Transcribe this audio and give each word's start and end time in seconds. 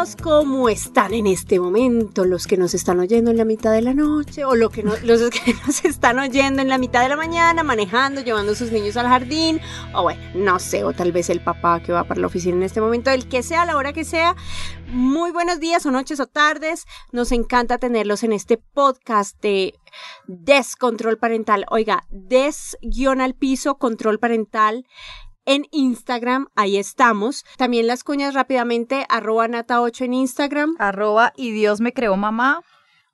Todos, 0.00 0.16
¿cómo 0.16 0.70
están 0.70 1.12
en 1.12 1.26
este 1.26 1.60
momento? 1.60 2.24
Los 2.24 2.46
que 2.46 2.56
nos 2.56 2.72
están 2.72 3.00
oyendo 3.00 3.30
en 3.30 3.36
la 3.36 3.44
mitad 3.44 3.72
de 3.72 3.82
la 3.82 3.92
noche 3.92 4.46
o 4.46 4.54
lo 4.54 4.70
que 4.70 4.82
no- 4.82 4.96
los 5.02 5.28
que 5.28 5.52
nos 5.66 5.84
están 5.84 6.18
oyendo 6.18 6.62
en 6.62 6.68
la 6.68 6.78
mitad 6.78 7.02
de 7.02 7.10
la 7.10 7.16
mañana, 7.16 7.62
manejando, 7.62 8.22
llevando 8.22 8.52
a 8.52 8.54
sus 8.54 8.72
niños 8.72 8.96
al 8.96 9.08
jardín, 9.08 9.60
o 9.94 10.02
bueno, 10.02 10.22
no 10.34 10.58
sé, 10.58 10.84
o 10.84 10.94
tal 10.94 11.12
vez 11.12 11.28
el 11.28 11.42
papá 11.42 11.82
que 11.82 11.92
va 11.92 12.04
para 12.04 12.20
la 12.20 12.28
oficina 12.28 12.56
en 12.56 12.62
este 12.62 12.80
momento, 12.80 13.10
el 13.10 13.28
que 13.28 13.42
sea, 13.42 13.66
la 13.66 13.76
hora 13.76 13.92
que 13.92 14.04
sea. 14.04 14.36
Muy 14.88 15.32
buenos 15.32 15.60
días 15.60 15.84
o 15.84 15.90
noches 15.90 16.18
o 16.18 16.26
tardes. 16.26 16.86
Nos 17.12 17.30
encanta 17.30 17.76
tenerlos 17.76 18.22
en 18.22 18.32
este 18.32 18.56
podcast 18.56 19.38
de 19.42 19.74
Descontrol 20.26 21.18
Parental. 21.18 21.66
Oiga, 21.70 22.06
des 22.08 22.78
guion 22.80 23.20
al 23.20 23.34
piso, 23.34 23.76
control 23.76 24.18
parental 24.18 24.86
en 25.50 25.66
Instagram, 25.72 26.46
ahí 26.54 26.76
estamos. 26.76 27.44
También 27.56 27.88
las 27.88 28.04
cuñas 28.04 28.34
rápidamente, 28.34 29.04
arroba 29.08 29.48
nata8 29.48 30.04
en 30.04 30.14
Instagram. 30.14 30.76
Arroba 30.78 31.32
y 31.36 31.50
Dios 31.50 31.80
me 31.80 31.92
creó 31.92 32.16
mamá. 32.16 32.62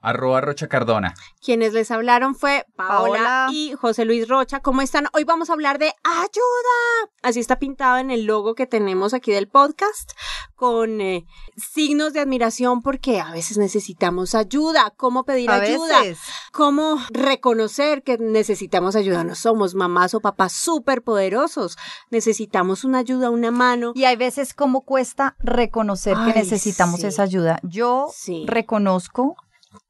Arroba 0.01 0.41
Rocha 0.41 0.69
Cardona. 0.69 1.15
Quienes 1.43 1.73
les 1.73 1.91
hablaron 1.91 2.35
fue 2.35 2.65
Paola, 2.77 3.19
Paola. 3.23 3.47
y 3.53 3.73
José 3.73 4.05
Luis 4.05 4.29
Rocha. 4.29 4.61
¿Cómo 4.61 4.83
están? 4.83 5.07
Hoy 5.15 5.25
vamos 5.25 5.51
a 5.51 5.55
hablar 5.55 5.79
de 5.79 5.93
ayuda. 6.05 7.11
Así 7.23 7.41
está 7.41 7.59
pintado 7.59 7.97
en 7.99 8.11
el 8.11 8.25
logo 8.25 8.55
que 8.55 8.67
tenemos 8.67 9.15
aquí 9.15 9.33
del 9.33 9.49
podcast, 9.49 10.13
con 10.55 11.01
eh, 11.01 11.25
signos 11.57 12.13
de 12.13 12.21
admiración 12.21 12.83
porque 12.83 13.21
a 13.21 13.33
veces 13.33 13.59
necesitamos 13.59 14.35
ayuda. 14.35 14.93
¿Cómo 14.97 15.25
pedir 15.25 15.51
A 15.51 15.57
ayuda? 15.57 16.03
veces. 16.03 16.21
cómo 16.53 16.99
reconocer 17.11 18.03
que 18.03 18.17
necesitamos 18.19 18.95
ayuda. 18.97 19.25
No 19.25 19.35
somos 19.35 19.75
mamás 19.75 20.15
o 20.15 20.21
papás 20.21 20.53
súper 20.53 21.03
poderosos. 21.03 21.77
Necesitamos 22.11 22.85
una 22.85 22.99
ayuda, 22.99 23.31
una 23.31 23.51
mano. 23.51 23.93
Y 23.95 24.05
hay 24.05 24.17
veces 24.17 24.55
como 24.55 24.83
cuesta 24.83 25.37
reconocer 25.41 26.17
Ay, 26.19 26.33
que 26.33 26.39
necesitamos 26.41 27.01
sí. 27.01 27.07
esa 27.09 27.23
ayuda. 27.25 27.59
Yo 27.65 28.07
Sí. 28.15 28.45
reconozco 28.47 29.37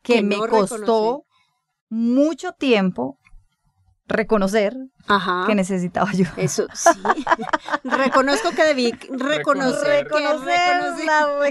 que, 0.02 0.14
Que 0.16 0.22
me 0.22 0.36
no 0.36 0.48
costó 0.48 1.24
mucho 1.88 2.52
tiempo 2.52 3.18
reconocer 4.08 4.72
Ajá. 5.08 5.44
que 5.48 5.56
necesitaba 5.56 6.08
ayuda. 6.08 6.32
Eso 6.36 6.66
sí. 6.74 6.90
Reconozco 7.82 8.50
que 8.52 8.62
debí 8.62 8.92
reconocer, 9.10 10.04
Reconocer. 10.04 10.54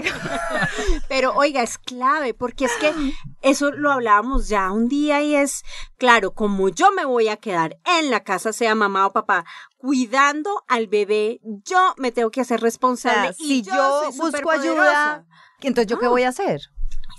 reconocí. 0.00 1.02
Pero 1.08 1.34
oiga, 1.34 1.62
es 1.62 1.76
clave 1.76 2.32
porque 2.32 2.64
es 2.64 2.72
que 2.80 2.92
eso 3.42 3.70
lo 3.72 3.92
hablábamos 3.92 4.48
ya 4.48 4.72
un 4.72 4.88
día 4.88 5.20
y 5.22 5.34
es 5.34 5.64
claro, 5.98 6.32
como 6.32 6.70
yo 6.70 6.90
me 6.92 7.04
voy 7.04 7.28
a 7.28 7.36
quedar 7.36 7.76
en 7.84 8.10
la 8.10 8.20
casa, 8.24 8.54
sea 8.54 8.74
mamá 8.74 9.06
o 9.06 9.12
papá, 9.12 9.44
cuidando 9.76 10.64
al 10.66 10.86
bebé, 10.86 11.40
yo 11.42 11.94
me 11.98 12.10
tengo 12.10 12.30
que 12.30 12.40
hacer 12.40 12.60
responsable. 12.62 13.34
y 13.38 13.46
si 13.46 13.62
yo, 13.62 14.10
busco 14.16 14.50
ayuda, 14.50 15.26
entonces 15.60 15.88
yo 15.90 15.98
qué 15.98 16.06
Ah. 16.06 16.10
voy 16.10 16.22
a 16.22 16.30
hacer? 16.30 16.60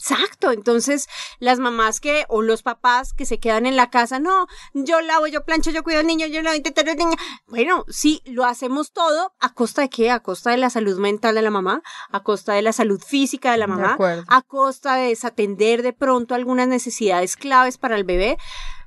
Exacto, 0.09 0.53
entonces 0.53 1.07
las 1.39 1.59
mamás 1.59 1.99
que 1.99 2.25
o 2.29 2.41
los 2.41 2.63
papás 2.63 3.13
que 3.13 3.25
se 3.25 3.39
quedan 3.39 3.65
en 3.65 3.75
la 3.75 3.89
casa, 3.89 4.19
no, 4.19 4.47
yo 4.73 5.01
lavo, 5.01 5.27
yo 5.27 5.43
plancho, 5.43 5.69
yo 5.71 5.83
cuido 5.83 5.99
al 5.99 6.07
niño, 6.07 6.27
yo 6.27 6.41
lo 6.41 6.55
intentar 6.55 6.87
al 6.87 6.95
niño. 6.95 7.17
Bueno, 7.47 7.83
sí, 7.89 8.21
lo 8.25 8.45
hacemos 8.45 8.93
todo 8.93 9.33
a 9.41 9.53
costa 9.53 9.81
de 9.81 9.89
qué? 9.89 10.09
A 10.09 10.21
costa 10.21 10.51
de 10.51 10.57
la 10.57 10.69
salud 10.69 10.97
mental 10.97 11.35
de 11.35 11.41
la 11.41 11.49
mamá, 11.49 11.81
a 12.09 12.23
costa 12.23 12.53
de 12.53 12.61
la 12.61 12.71
salud 12.71 13.01
física 13.01 13.51
de 13.51 13.57
la 13.57 13.67
mamá, 13.67 13.97
a 14.27 14.41
costa 14.43 14.95
de 14.95 15.09
desatender 15.09 15.81
de 15.81 15.91
pronto 15.91 16.35
algunas 16.35 16.69
necesidades 16.69 17.35
claves 17.35 17.77
para 17.77 17.97
el 17.97 18.05
bebé. 18.05 18.37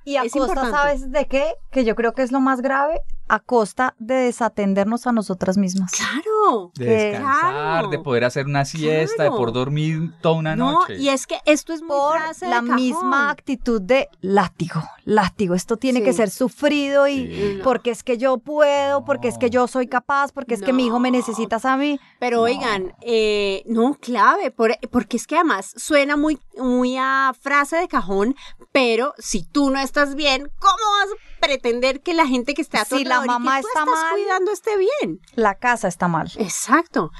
Y 0.05 0.17
a 0.17 0.23
Es 0.23 0.33
costa, 0.33 0.49
importante. 0.49 0.77
¿sabes 0.79 1.13
de 1.13 1.29
qué? 1.29 1.55
Que 1.71 1.85
yo 1.85 1.95
creo 1.95 2.15
que 2.15 2.23
es 2.23 2.33
lo 2.33 2.41
más 2.41 2.63
grave, 2.63 3.03
a 3.33 3.39
costa 3.39 3.95
de 3.99 4.15
desatendernos 4.15 5.07
a 5.07 5.13
nosotras 5.13 5.57
mismas. 5.57 5.93
Claro. 5.93 6.73
De 6.75 6.85
descansar, 6.85 7.53
Claro. 7.53 7.89
de 7.89 7.99
poder 8.01 8.25
hacer 8.25 8.47
una 8.47 8.65
siesta, 8.65 9.15
Claro. 9.17 9.31
de 9.33 9.37
poder 9.39 9.53
dormir 9.55 10.13
toda 10.21 10.35
una 10.37 10.57
No, 10.57 10.73
noche. 10.73 10.97
y 10.99 11.09
es 11.11 11.27
que 11.27 11.39
esto 11.47 11.73
es 11.73 11.81
muy 11.81 11.91
por 11.91 12.19
la 12.19 12.61
cajón. 12.61 12.75
misma 12.75 13.31
actitud 13.31 13.81
de 13.81 14.09
látigo, 14.21 14.83
látigo. 15.05 15.55
Esto 15.55 15.77
tiene 15.77 16.01
Sí. 16.01 16.05
que 16.07 16.13
ser 16.13 16.31
sufrido 16.31 17.07
y 17.07 17.27
Sí. 17.27 17.61
porque 17.63 17.91
es 17.91 18.03
que 18.03 18.19
yo 18.19 18.39
puedo, 18.39 19.05
porque 19.05 19.29
es 19.29 19.39
que 19.39 19.49
yo 19.49 19.69
soy 19.69 19.87
capaz, 19.87 20.33
porque 20.33 20.55
es 20.55 20.63
que 20.63 20.73
mi 20.73 20.87
hijo 20.87 20.99
me 20.99 21.11
necesitas 21.11 21.65
a 21.65 21.77
mí. 21.77 22.01
Pero 22.19 22.39
No. 22.39 22.43
oigan, 22.45 22.95
eh, 23.03 23.63
no, 23.67 23.95
clave, 23.95 24.51
por- 24.51 24.77
porque 24.91 25.17
es 25.17 25.27
que 25.27 25.37
además 25.37 25.73
suena 25.77 26.17
muy, 26.17 26.39
muy 26.57 26.97
a 26.99 27.33
frase 27.41 27.77
de 27.77 27.87
cajón, 27.89 28.35
pero 28.73 29.15
si 29.19 29.45
tú 29.45 29.71
no 29.71 29.79
estás 29.79 30.15
bien, 30.17 30.51
¿cómo 30.59 30.75
vas 30.99 31.11
a 31.11 31.30
pretender 31.41 32.01
que 32.03 32.15
la 32.15 32.27
gente 32.27 32.55
que 32.55 32.63
está 32.63 32.83
a 32.83 32.85
tu 32.85 32.97
Si 32.97 33.05
la 33.05 33.17
y 33.19 33.21
que 33.23 33.27
mamá 33.27 33.61
tú 33.61 33.67
está 33.67 33.81
estás 33.81 33.95
mal. 33.95 34.13
cuidando 34.15 34.53
esté 34.53 34.71
bien? 34.77 35.19
La 35.35 35.57
casa 35.57 35.89
está 35.89 36.09
mal. 36.09 36.31
Exacto. 36.37 37.11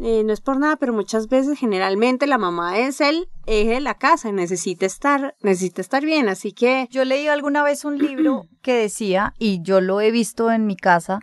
Eh, 0.00 0.22
no 0.24 0.32
es 0.32 0.40
por 0.40 0.58
nada, 0.58 0.76
pero 0.76 0.92
muchas 0.92 1.26
veces, 1.28 1.58
generalmente, 1.58 2.26
la 2.28 2.38
mamá 2.38 2.78
es 2.78 3.00
el 3.00 3.28
eje 3.46 3.70
de 3.70 3.80
la 3.80 3.94
casa, 3.94 4.30
necesita 4.30 4.86
estar, 4.86 5.34
necesita 5.40 5.80
estar 5.80 6.04
bien, 6.04 6.28
así 6.28 6.52
que 6.52 6.86
Yo 6.90 7.04
leí 7.04 7.26
alguna 7.26 7.64
vez 7.64 7.84
un 7.84 7.98
libro 7.98 8.42
que 8.62 8.74
decía, 8.74 9.34
y 9.38 9.60
yo 9.62 9.80
lo 9.80 10.00
he 10.00 10.12
visto 10.12 10.52
en 10.52 10.66
mi 10.66 10.76
casa, 10.76 11.18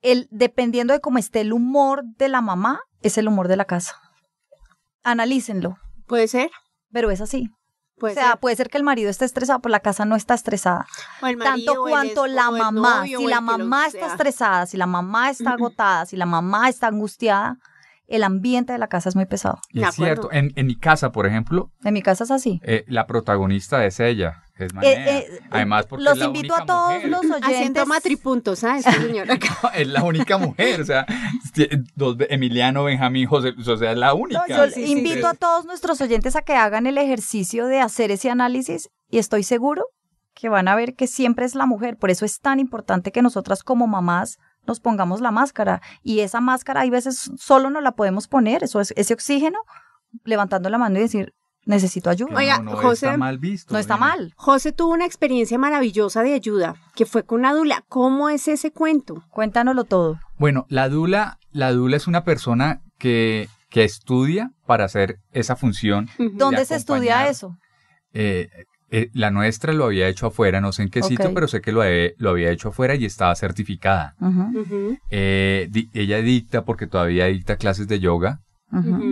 el 0.00 0.28
dependiendo 0.30 0.94
de 0.94 1.00
cómo 1.00 1.18
esté 1.18 1.40
el 1.42 1.52
humor 1.52 2.04
de 2.16 2.28
la 2.28 2.40
mamá, 2.40 2.80
es 3.02 3.18
el 3.18 3.28
humor 3.28 3.48
de 3.48 3.56
la 3.56 3.66
casa. 3.66 3.96
Analícenlo, 5.02 5.76
puede 6.06 6.26
ser, 6.28 6.50
pero 6.90 7.10
es 7.10 7.20
así. 7.20 7.50
Puede 7.98 8.12
o 8.12 8.14
sea, 8.14 8.30
ser. 8.30 8.40
puede 8.40 8.56
ser 8.56 8.70
que 8.70 8.78
el 8.78 8.84
marido 8.84 9.10
esté 9.10 9.24
estresado, 9.24 9.60
pero 9.60 9.70
la 9.70 9.80
casa 9.80 10.04
no 10.04 10.16
está 10.16 10.34
estresada. 10.34 10.86
Marido, 11.20 11.44
tanto 11.44 11.74
cuanto 11.82 12.26
la 12.26 12.50
mamá, 12.50 12.98
novio, 12.98 13.18
si 13.18 13.26
la 13.26 13.40
mamá 13.40 13.86
está 13.86 13.98
sea. 13.98 14.08
estresada, 14.08 14.66
si 14.66 14.76
la 14.76 14.86
mamá 14.86 15.30
está 15.30 15.50
agotada, 15.54 16.06
si 16.06 16.16
la 16.16 16.26
mamá 16.26 16.68
está 16.68 16.88
angustiada, 16.88 17.58
el 18.06 18.22
ambiente 18.22 18.72
de 18.72 18.78
la 18.78 18.88
casa 18.88 19.08
es 19.08 19.16
muy 19.16 19.26
pesado. 19.26 19.58
Y 19.70 19.82
es 19.82 19.94
cierto, 19.94 20.30
en, 20.32 20.52
en 20.56 20.66
mi 20.66 20.76
casa, 20.76 21.10
por 21.12 21.26
ejemplo, 21.26 21.70
En 21.84 21.94
mi 21.94 22.02
casa 22.02 22.24
es 22.24 22.30
así. 22.30 22.60
eh, 22.64 22.84
la 22.88 23.06
protagonista 23.06 23.84
es 23.86 23.98
ella, 24.00 24.42
es 24.56 24.74
Manea. 24.74 24.90
Eh, 24.92 25.18
eh, 25.30 25.38
Además, 25.50 25.86
porque 25.86 26.04
los 26.04 26.12
es 26.14 26.18
la 26.18 26.24
invito 26.26 26.54
única 26.54 26.62
a 26.62 26.66
todos 26.66 26.94
mujer. 26.94 27.10
los 27.10 27.20
oyentes. 27.24 27.48
Haciendo 27.48 27.86
matripuntos, 27.86 28.58
¿sabes? 28.60 28.84
Señora 28.84 29.38
es 29.74 29.88
la 29.88 30.02
única 30.04 30.38
mujer, 30.38 30.82
o 30.82 30.84
sea, 30.84 31.06
Emiliano, 32.28 32.84
Benjamín, 32.84 33.26
José, 33.26 33.54
o 33.66 33.76
sea, 33.76 33.92
es 33.92 33.98
la 33.98 34.14
única. 34.14 34.44
Yo 34.48 34.66
sí, 34.66 34.86
sí, 34.86 34.92
invito 34.92 35.20
sí. 35.20 35.26
a 35.26 35.34
todos 35.34 35.64
nuestros 35.64 36.00
oyentes 36.00 36.36
a 36.36 36.42
que 36.42 36.54
hagan 36.54 36.86
el 36.86 36.98
ejercicio 36.98 37.66
de 37.66 37.80
hacer 37.80 38.10
ese 38.10 38.30
análisis 38.30 38.90
y 39.10 39.18
estoy 39.18 39.42
seguro 39.42 39.84
que 40.34 40.48
van 40.48 40.68
a 40.68 40.74
ver 40.74 40.94
que 40.94 41.06
siempre 41.06 41.44
es 41.46 41.54
la 41.54 41.66
mujer. 41.66 41.96
Por 41.96 42.10
eso 42.10 42.24
es 42.24 42.40
tan 42.40 42.58
importante 42.60 43.12
que 43.12 43.22
nosotras 43.22 43.62
como 43.62 43.86
mamás 43.86 44.38
nos 44.66 44.80
pongamos 44.80 45.20
la 45.20 45.30
máscara. 45.30 45.82
Y 46.02 46.20
esa 46.20 46.40
máscara 46.40 46.82
hay 46.82 46.90
veces 46.90 47.30
solo 47.36 47.70
no 47.70 47.80
la 47.80 47.92
podemos 47.92 48.28
poner, 48.28 48.64
eso 48.64 48.80
es 48.80 48.92
ese 48.96 49.14
oxígeno, 49.14 49.58
levantando 50.24 50.68
la 50.70 50.78
mano 50.78 50.98
y 50.98 51.02
decir, 51.02 51.34
necesito 51.66 52.10
ayuda. 52.10 52.36
Oiga, 52.36 52.58
no, 52.58 52.72
no 52.72 52.76
José, 52.76 53.06
está 53.06 53.16
mal 53.16 53.38
visto. 53.38 53.72
No 53.72 53.78
está 53.78 53.96
mal. 53.96 54.32
José 54.36 54.72
tuvo 54.72 54.92
una 54.92 55.06
experiencia 55.06 55.58
maravillosa 55.58 56.22
de 56.22 56.34
ayuda, 56.34 56.76
que 56.94 57.06
fue 57.06 57.24
con 57.24 57.40
una 57.40 57.54
dula. 57.54 57.84
¿Cómo 57.88 58.28
es 58.28 58.48
ese 58.48 58.70
cuento? 58.70 59.24
Cuéntanoslo 59.30 59.84
todo. 59.84 60.18
Bueno, 60.38 60.66
la 60.68 60.88
dula, 60.88 61.38
la 61.50 61.72
dula 61.72 61.96
es 61.96 62.06
una 62.06 62.24
persona 62.24 62.82
que, 62.98 63.48
que 63.70 63.84
estudia 63.84 64.52
para 64.66 64.84
hacer 64.84 65.18
esa 65.32 65.56
función. 65.56 66.08
¿Dónde 66.18 66.64
se 66.64 66.76
estudia 66.76 67.28
eso? 67.28 67.56
Eh, 68.12 68.48
eh, 68.96 69.10
la 69.12 69.30
nuestra 69.30 69.72
lo 69.72 69.86
había 69.86 70.06
hecho 70.08 70.26
afuera, 70.28 70.60
no 70.60 70.70
sé 70.72 70.82
en 70.84 70.88
qué 70.90 71.02
sitio, 71.02 71.34
pero 71.34 71.48
sé 71.48 71.60
que 71.60 71.72
lo, 71.72 71.82
he- 71.84 72.14
lo 72.18 72.30
había 72.30 72.50
hecho 72.50 72.68
afuera 72.68 72.94
y 72.94 73.04
estaba 73.04 73.34
certificada. 73.34 74.14
Eh, 75.10 75.68
di- 75.70 75.90
ella 75.94 76.18
dicta 76.22 76.64
porque 76.64 76.86
todavía 76.86 77.26
dicta 77.26 77.56
clases 77.56 77.88
de 77.88 77.98
yoga. 78.00 78.40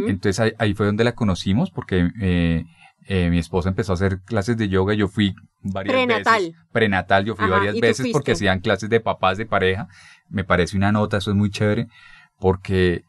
Entonces 0.08 0.40
ahí, 0.40 0.52
ahí 0.58 0.74
fue 0.74 0.86
donde 0.86 1.04
la 1.04 1.12
conocimos 1.12 1.70
porque 1.70 2.10
eh, 2.20 2.64
eh, 3.06 3.30
mi 3.30 3.38
esposa 3.38 3.68
empezó 3.68 3.92
a 3.92 3.94
hacer 3.94 4.20
clases 4.24 4.56
de 4.56 4.68
yoga. 4.68 4.94
Yo 4.94 5.08
fui 5.08 5.34
varias 5.62 5.94
Prenatal. 5.94 6.42
veces. 6.42 6.56
Prenatal. 6.72 7.24
Yo 7.24 7.36
fui 7.36 7.44
Ajá, 7.46 7.54
varias 7.56 7.74
¿y 7.76 7.80
tú 7.80 7.86
veces 7.86 8.06
porque 8.12 8.32
hacían 8.32 8.60
clases 8.60 8.88
de 8.90 9.00
papás 9.00 9.38
de 9.38 9.46
pareja. 9.46 9.86
Me 10.28 10.44
parece 10.44 10.76
una 10.76 10.90
nota, 10.92 11.18
eso 11.18 11.30
es 11.30 11.36
muy 11.36 11.50
chévere 11.50 11.86
porque 12.38 13.02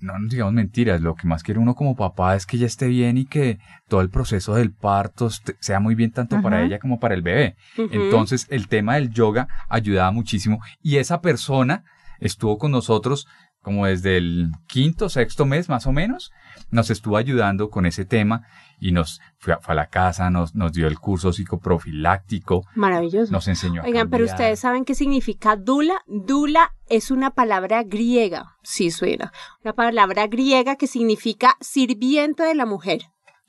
no 0.00 0.18
nos 0.18 0.30
digamos 0.30 0.54
mentiras, 0.54 1.00
lo 1.00 1.14
que 1.14 1.26
más 1.26 1.42
quiere 1.42 1.60
uno 1.60 1.74
como 1.74 1.96
papá 1.96 2.34
es 2.34 2.46
que 2.46 2.56
ella 2.56 2.66
esté 2.66 2.86
bien 2.88 3.18
y 3.18 3.26
que 3.26 3.58
todo 3.88 4.00
el 4.00 4.10
proceso 4.10 4.54
del 4.54 4.72
parto 4.72 5.30
sea 5.30 5.80
muy 5.80 5.94
bien 5.94 6.10
tanto 6.10 6.40
para 6.42 6.62
ella 6.62 6.78
como 6.78 7.00
para 7.00 7.14
el 7.14 7.22
bebé. 7.22 7.56
Entonces 7.76 8.46
el 8.50 8.68
tema 8.68 8.94
del 8.94 9.10
yoga 9.10 9.48
ayudaba 9.68 10.10
muchísimo 10.10 10.60
y 10.82 10.96
esa 10.96 11.20
persona 11.20 11.84
estuvo 12.18 12.58
con 12.58 12.70
nosotros 12.70 13.26
como 13.62 13.86
desde 13.86 14.16
el 14.16 14.52
quinto, 14.66 15.08
sexto 15.08 15.44
mes 15.44 15.68
más 15.68 15.86
o 15.86 15.92
menos, 15.92 16.32
nos 16.70 16.90
estuvo 16.90 17.16
ayudando 17.16 17.68
con 17.70 17.84
ese 17.84 18.04
tema 18.04 18.46
y 18.80 18.92
nos 18.92 19.20
fue 19.38 19.54
a, 19.54 19.60
fue 19.60 19.72
a 19.72 19.76
la 19.76 19.86
casa, 19.86 20.30
nos, 20.30 20.54
nos 20.54 20.72
dio 20.72 20.86
el 20.88 20.98
curso 20.98 21.32
psicoprofiláctico, 21.32 22.64
Maravilloso. 22.74 23.32
nos 23.32 23.46
enseñó 23.48 23.82
a 23.82 23.84
Oigan, 23.84 24.10
pero 24.10 24.24
ustedes 24.24 24.60
saben 24.60 24.84
qué 24.84 24.94
significa 24.94 25.56
dula. 25.56 26.02
Dula 26.06 26.74
es 26.86 27.10
una 27.10 27.30
palabra 27.30 27.82
griega, 27.84 28.56
sí 28.62 28.90
suena. 28.90 29.32
Una 29.62 29.74
palabra 29.74 30.26
griega 30.26 30.76
que 30.76 30.86
significa 30.86 31.56
sirviente 31.60 32.42
de 32.42 32.54
la 32.54 32.66
mujer. 32.66 33.02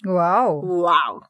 Wow. 0.03 0.61
¡Wow! 0.61 1.23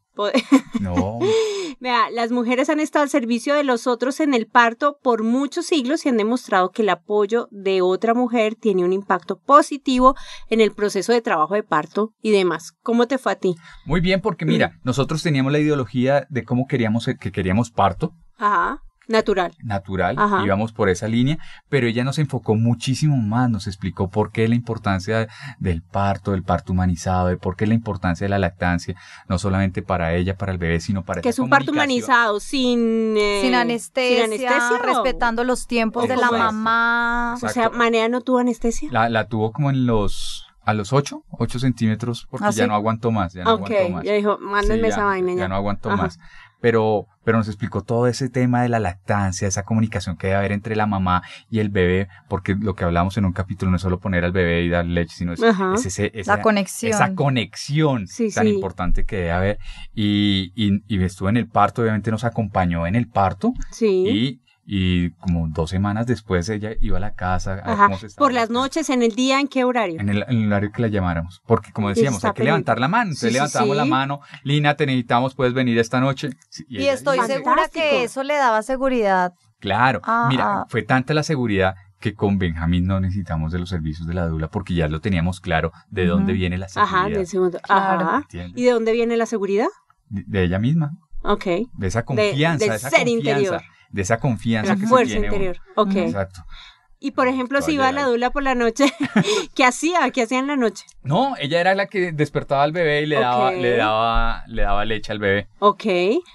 No, 0.80 1.20
Vea, 1.80 2.10
las 2.12 2.32
mujeres 2.32 2.70
han 2.70 2.80
estado 2.80 3.04
al 3.04 3.10
servicio 3.10 3.56
de 3.56 3.64
los 3.64 3.88
otros 3.88 4.20
en 4.20 4.34
el 4.34 4.46
parto 4.46 5.00
por 5.02 5.24
muchos 5.24 5.66
siglos 5.66 6.06
y 6.06 6.10
han 6.10 6.18
demostrado 6.18 6.70
que 6.70 6.84
el 6.84 6.90
apoyo 6.90 7.48
de 7.50 7.82
otra 7.82 8.14
mujer 8.14 8.56
tiene 8.56 8.84
un 8.84 8.94
impacto 8.94 9.40
positivo 9.40 10.16
en 10.50 10.62
el 10.62 10.74
proceso 10.74 11.12
de 11.12 11.22
trabajo 11.22 11.56
de 11.56 11.64
parto 11.64 12.14
y 12.22 12.32
demás. 12.32 12.74
¿Cómo 12.84 13.08
te 13.08 13.18
fue 13.18 13.32
a 13.32 13.36
ti? 13.36 13.56
muy 13.86 14.02
bien 14.02 14.22
porque 14.22 14.46
mira, 14.46 14.80
nosotros 14.84 15.24
teníamos 15.24 15.52
la 15.52 15.60
ideología 15.60 16.28
de 16.30 16.44
cómo 16.44 16.68
queríamos 16.68 17.10
que 17.20 17.32
queríamos 17.32 17.72
parto, 17.72 18.14
Ajá, 18.38 18.82
natural. 19.12 19.54
natural, 19.64 20.16
Ajá. 20.18 20.44
íbamos 20.46 20.72
por 20.74 20.90
esa 20.90 21.08
línea, 21.08 21.38
pero 21.70 21.88
ella 21.88 22.04
nos 22.04 22.18
enfocó 22.20 22.56
muchísimo 22.56 23.18
más, 23.18 23.50
nos 23.50 23.68
explicó 23.68 24.10
por 24.10 24.32
qué 24.32 24.48
la 24.48 24.56
importancia 24.56 25.28
del 25.60 25.82
parto, 25.82 26.32
del 26.32 26.44
parto 26.44 26.74
humanizado, 26.74 27.28
de 27.28 27.38
por 27.38 27.56
qué 27.56 27.68
la 27.68 27.74
importancia 27.74 28.26
de 28.26 28.30
la 28.30 28.40
lactancia, 28.40 28.96
no 29.28 29.38
solamente 29.38 29.82
para 29.82 30.14
ella, 30.16 30.36
para 30.38 30.52
el 30.52 30.58
bebé, 30.58 30.80
sino 30.80 31.04
para 31.04 31.22
Que 31.22 31.30
es 31.30 31.40
un 31.40 31.50
parto 31.50 31.72
humanizado, 31.72 32.40
sin... 32.40 33.16
eh, 33.18 33.40
Sin 33.42 33.56
anestesia, 33.56 34.24
sin 34.26 34.34
anestesia, 34.48 34.78
respetando 34.84 35.44
los 35.44 35.68
tiempos 35.68 36.04
de 36.08 36.16
la 36.16 36.28
Exacto. 36.28 36.38
mamá. 36.38 37.34
O 37.36 37.38
sea, 37.40 37.50
Exacto. 37.50 37.78
Manea 37.78 38.10
no 38.10 38.22
tuvo 38.22 38.40
anestesia. 38.40 38.90
La, 38.92 39.10
la 39.10 39.28
tuvo 39.28 39.52
como 39.52 39.70
en 39.70 39.86
los, 39.86 40.48
a 40.64 40.74
los 40.74 40.94
8, 40.94 41.24
8 41.32 41.60
centímetros, 41.60 42.28
porque 42.30 42.46
¿Ah, 42.48 42.52
ya 42.52 42.64
sí? 42.64 42.68
no 42.70 42.76
aguantó 42.76 43.12
más, 43.12 43.34
ya 43.34 43.44
no 43.44 43.54
ok, 43.56 43.72
aguantó 43.72 43.90
más. 43.90 44.04
ya 44.04 44.14
dijo, 44.14 44.38
mándenme 44.40 44.88
Sí, 44.88 44.94
esa 44.94 45.04
vaina 45.06 45.34
ya. 45.34 45.40
ya 45.40 45.48
no 45.48 45.56
aguantó 45.56 45.90
Ajá. 45.90 46.04
más. 46.04 46.20
Pero, 46.62 47.08
pero 47.24 47.38
nos 47.40 47.48
explicó 47.48 47.82
todo 47.82 48.08
ese 48.08 48.30
tema 48.30 48.62
de 48.62 48.70
la 48.70 48.80
lactancia, 48.80 49.48
esa 49.48 49.64
comunicación 49.64 50.16
que 50.16 50.28
debe 50.28 50.38
haber 50.40 50.52
entre 50.52 50.76
la 50.76 50.86
mamá 50.86 51.24
y 51.50 51.60
el 51.60 51.70
bebé, 51.70 52.08
porque 52.30 52.56
lo 52.60 52.76
que 52.76 52.84
hablamos 52.84 53.18
en 53.18 53.26
un 53.26 53.34
capítulo 53.34 53.72
no 53.72 53.78
es 53.78 53.82
solo 53.82 54.00
poner 54.00 54.24
al 54.24 54.32
bebé 54.32 54.62
y 54.64 54.70
dar 54.70 54.86
leche, 54.86 55.16
sino 55.16 55.34
es, 55.34 55.42
es 55.42 55.86
ese, 55.88 56.12
esa, 56.14 56.38
La 56.38 56.42
conexión. 56.44 56.92
esa 56.94 57.16
conexión 57.16 58.08
Sí, 58.08 58.30
tan 58.32 58.46
sí. 58.48 58.54
importante 58.54 59.06
que 59.06 59.16
debe 59.18 59.32
haber. 59.32 59.60
Y, 59.94 60.52
y, 60.56 60.84
y 60.88 61.04
estuvo 61.04 61.30
en 61.30 61.38
el 61.38 61.48
parto, 61.48 61.82
obviamente 61.82 62.12
nos 62.12 62.24
acompañó 62.24 62.86
en 62.88 62.96
el 62.96 63.08
parto 63.08 63.54
Sí. 63.72 64.06
y, 64.08 64.42
y 64.74 65.10
como 65.16 65.50
dos 65.50 65.70
semanas 65.70 66.08
después 66.08 66.48
ella 66.48 66.70
iba 66.80 66.96
a 66.96 67.02
la 67.02 67.14
casa 67.14 67.52
a 67.52 67.56
ver 67.56 67.64
Ajá. 67.68 67.86
cómo 67.88 67.98
se 67.98 68.08
estaba 68.08 68.26
Por 68.26 68.34
las 68.34 68.50
noches, 68.50 68.90
en 68.90 69.04
el 69.04 69.14
día, 69.16 69.42
¿en 69.42 69.50
qué 69.50 69.66
horario? 69.66 70.00
En 70.00 70.08
el, 70.08 70.24
en 70.30 70.44
el 70.44 70.48
horario 70.48 70.72
que 70.72 70.82
la 70.82 70.88
llamáramos. 70.88 71.42
Porque 71.46 71.74
como 71.74 71.90
decíamos, 71.90 72.24
hay 72.24 72.32
que 72.32 72.46
levantar 72.46 72.80
la 72.80 72.88
mano. 72.88 73.10
Entonces 73.12 73.20
Sí, 73.20 73.28
sí, 73.28 73.34
levantábamos 73.34 73.76
la 73.76 73.84
mano. 73.84 74.22
Lina, 74.44 74.76
te 74.78 74.86
necesitamos, 74.86 75.36
puedes 75.36 75.54
venir 75.54 75.78
esta 75.78 76.00
noche. 76.00 76.30
Y 76.70 76.84
ella- 76.84 76.94
estoy 76.94 77.20
segura 77.28 77.68
que 77.68 78.04
eso 78.06 78.24
le 78.24 78.36
daba 78.36 78.62
seguridad. 78.64 79.34
Claro. 79.60 80.00
Ah, 80.06 80.28
Mira, 80.30 80.46
ah. 80.62 80.66
fue 80.70 80.84
tanta 80.84 81.14
la 81.14 81.24
seguridad 81.24 81.76
que 82.00 82.14
con 82.14 82.38
Benjamín 82.40 82.86
no 82.88 83.02
necesitamos 83.02 83.52
de 83.52 83.60
los 83.60 83.68
servicios 83.68 84.08
de 84.08 84.14
la 84.14 84.26
dula 84.28 84.48
porque 84.48 84.74
ya 84.74 84.88
lo 84.88 85.02
teníamos 85.02 85.42
claro 85.42 85.74
de 85.90 86.06
dónde 86.06 86.32
viene 86.32 86.58
la 86.58 86.70
seguridad. 86.70 86.96
Ajá. 86.96 87.96
Ajá. 87.98 88.18
¿entiendes? 88.20 88.54
¿Y 88.58 88.64
de 88.64 88.72
dónde 88.72 88.94
viene 88.94 89.18
la 89.18 89.26
seguridad? 89.26 89.68
De, 90.08 90.24
de 90.26 90.44
ella 90.46 90.60
misma. 90.60 90.94
Ok. 91.24 91.46
De 91.74 91.88
esa 91.88 92.04
confianza, 92.06 92.66
de 92.68 92.76
esa 92.78 92.90
ser 92.90 93.00
confianza. 93.00 93.30
interior. 93.32 93.62
De 93.92 94.02
esa 94.02 94.20
confianza 94.20 94.74
La 94.76 94.80
que 94.80 94.88
fuerza 94.88 95.14
se 95.14 95.20
tiene 95.20 95.28
uno. 95.28 95.36
interior. 95.46 95.66
Ok. 95.76 95.96
Exacto. 95.96 96.44
Y 97.04 97.12
por 97.12 97.28
ejemplo, 97.28 97.64
si 97.64 97.72
iba 97.74 97.88
a 97.88 97.92
la 97.92 98.04
dula 98.04 98.30
por 98.30 98.44
la 98.44 98.54
noche, 98.54 98.86
¿qué 99.56 99.66
hacía? 99.66 100.08
¿Qué 100.12 100.22
hacía 100.22 100.38
en 100.38 100.46
la 100.46 100.56
noche? 100.56 100.86
No, 101.02 101.34
ella 101.40 101.60
era 101.60 101.74
la 101.74 101.88
que 101.88 102.12
despertaba 102.12 102.62
al 102.62 102.74
bebé 102.74 103.02
y 103.02 103.06
le 103.08 103.20
daba, 103.20 103.52
le 103.52 103.76
daba, 103.76 104.44
le 104.46 104.62
daba 104.62 104.86
leche 104.86 105.12
al 105.12 105.18
bebé. 105.18 105.48
Ok. 105.58 105.84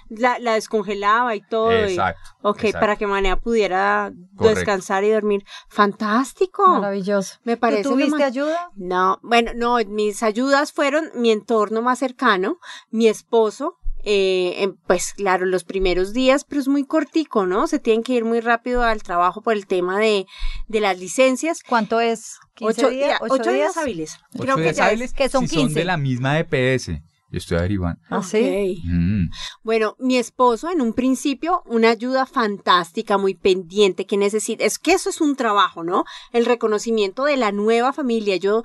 La, 0.09 0.39
la 0.39 0.55
descongelaba 0.55 1.35
y 1.35 1.41
todo. 1.41 1.71
y- 1.71 1.91
Exacto. 1.93 2.31
Ok, 2.41 2.65
exacto. 2.65 2.79
para 2.81 2.95
que 2.97 3.07
Manea 3.07 3.37
pudiera 3.37 4.11
Correcto. 4.35 4.55
descansar 4.59 5.05
y 5.05 5.09
dormir. 5.11 5.45
Fantástico. 5.69 6.67
Maravilloso. 6.67 7.37
Me 7.45 7.55
parece 7.55 7.83
¿Tú 7.83 7.91
tuviste 7.91 8.23
ayuda? 8.25 8.69
No, 8.75 9.19
bueno, 9.23 9.51
no, 9.55 9.77
mis 9.87 10.21
ayudas 10.21 10.73
fueron 10.73 11.05
mi 11.15 11.31
entorno 11.31 11.81
más 11.81 11.99
cercano, 11.99 12.57
mi 12.91 13.07
esposo, 13.07 13.77
eh, 14.09 14.63
em, 14.63 14.77
pues 14.87 15.11
claro, 15.11 15.45
los 15.45 15.65
primeros 15.65 16.13
días, 16.13 16.45
pero 16.45 16.61
es 16.61 16.69
muy 16.69 16.85
cortico, 16.85 17.45
¿no? 17.45 17.67
Se 17.67 17.77
tienen 17.77 18.03
que 18.03 18.13
ir 18.13 18.23
muy 18.23 18.39
rápido 18.39 18.81
al 18.81 19.03
trabajo 19.03 19.41
por 19.41 19.51
el 19.51 19.67
tema 19.67 19.99
de, 19.99 20.25
de 20.69 20.79
las 20.79 20.97
licencias. 20.97 21.61
¿Cuánto 21.61 21.99
es? 21.99 22.37
¿15 22.55 22.67
Ocho, 22.69 22.89
días? 22.89 23.19
¿Ocho, 23.19 23.33
ocho 23.33 23.51
días 23.51 23.73
días? 23.73 23.77
hábiles. 23.77 24.17
Ocho 24.33 24.43
Creo 24.43 24.55
que 24.55 24.61
días 24.61 24.79
hábiles, 24.79 25.11
que 25.11 25.27
son 25.27 25.45
si 25.49 25.55
son 25.55 25.65
15. 25.65 25.79
de 25.79 25.85
la 25.85 25.97
misma 25.97 26.39
EPS. 26.39 26.87
Yo 27.29 27.37
estoy 27.37 27.57
averiguando. 27.57 27.99
¿Ah, 28.09 28.23
sí? 28.23 28.81
Mm. 28.85 29.29
Bueno, 29.61 29.97
mi 29.99 30.15
esposo 30.17 30.71
en 30.71 30.79
un 30.79 30.93
principio, 30.93 31.61
una 31.65 31.89
ayuda 31.89 32.25
fantástica, 32.25 33.17
muy 33.17 33.35
pendiente, 33.35 34.05
que 34.05 34.15
necesita, 34.15 34.63
es 34.63 34.79
que 34.79 34.93
eso 34.93 35.09
es 35.09 35.19
un 35.19 35.35
trabajo, 35.35 35.83
¿no? 35.83 36.05
El 36.31 36.45
reconocimiento 36.45 37.25
de 37.25 37.35
la 37.35 37.51
nueva 37.51 37.91
familia. 37.91 38.37
Yo 38.37 38.63